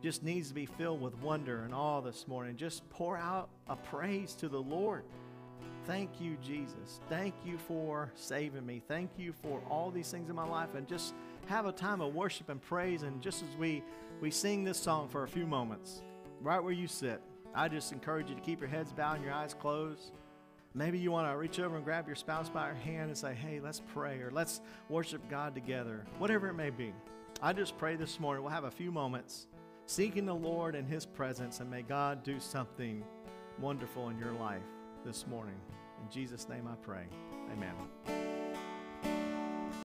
just 0.03 0.23
needs 0.23 0.49
to 0.49 0.55
be 0.55 0.65
filled 0.65 1.03
with 1.03 1.15
wonder 1.21 1.65
and 1.65 1.75
awe 1.75 2.01
this 2.01 2.27
morning. 2.27 2.57
Just 2.57 2.89
pour 2.89 3.19
out 3.19 3.51
a 3.69 3.77
praise 3.77 4.35
to 4.37 4.49
the 4.49 4.63
Lord. 4.63 5.05
Thank 5.87 6.19
you, 6.19 6.39
Jesus. 6.43 7.01
Thank 7.11 7.35
you 7.45 7.59
for 7.59 8.11
saving 8.15 8.65
me. 8.65 8.81
Thank 8.89 9.11
you 9.19 9.35
for 9.43 9.61
all 9.69 9.91
these 9.91 10.11
things 10.11 10.31
in 10.31 10.37
my 10.37 10.49
life. 10.49 10.75
And 10.75 10.89
just 10.89 11.13
have 11.51 11.67
a 11.67 11.73
time 11.73 12.01
of 12.01 12.15
worship 12.15 12.49
and 12.49 12.63
praise. 12.63 13.03
And 13.03 13.21
just 13.21 13.43
as 13.43 13.57
we, 13.59 13.83
we 14.21 14.31
sing 14.31 14.63
this 14.63 14.79
song 14.79 15.09
for 15.09 15.25
a 15.25 15.29
few 15.29 15.47
moments, 15.47 16.01
right 16.41 16.63
where 16.63 16.73
you 16.73 16.87
sit, 16.87 17.21
I 17.55 17.69
just 17.69 17.91
encourage 17.91 18.31
you 18.31 18.37
to 18.37 18.41
keep 18.41 18.61
your 18.61 18.69
heads 18.69 18.93
bowed 18.93 19.17
and 19.17 19.25
your 19.25 19.35
eyes 19.35 19.53
closed. 19.53 20.13
Maybe 20.75 20.99
you 20.99 21.11
want 21.11 21.29
to 21.29 21.37
reach 21.37 21.59
over 21.59 21.75
and 21.75 21.85
grab 21.85 22.07
your 22.07 22.15
spouse 22.15 22.49
by 22.49 22.69
her 22.69 22.75
hand 22.75 23.09
and 23.09 23.19
say, 23.19 23.35
hey, 23.35 23.59
let's 23.59 23.83
pray 23.93 24.21
or 24.21 24.31
let's 24.31 24.61
worship 24.89 25.29
God 25.29 25.53
together, 25.53 26.05
whatever 26.19 26.49
it 26.49 26.55
may 26.55 26.71
be. 26.71 26.95
I 27.43 27.53
just 27.53 27.77
pray 27.77 27.97
this 27.97 28.21
morning 28.21 28.45
we'll 28.45 28.53
have 28.53 28.65
a 28.65 28.71
few 28.71 28.93
moments 28.93 29.49
seeking 29.87 30.27
the 30.27 30.35
Lord 30.35 30.77
and 30.77 30.87
His 30.87 31.05
presence, 31.05 31.59
and 31.59 31.69
may 31.69 31.83
God 31.83 32.23
do 32.23 32.39
something 32.39 33.03
wonderful 33.61 34.09
in 34.11 34.19
your 34.21 34.33
life 34.35 34.63
this 35.05 35.27
morning. 35.27 35.61
In 36.01 36.09
Jesus' 36.13 36.49
name 36.49 36.69
I 36.71 36.77
pray. 36.77 37.07
Amen. 37.53 38.30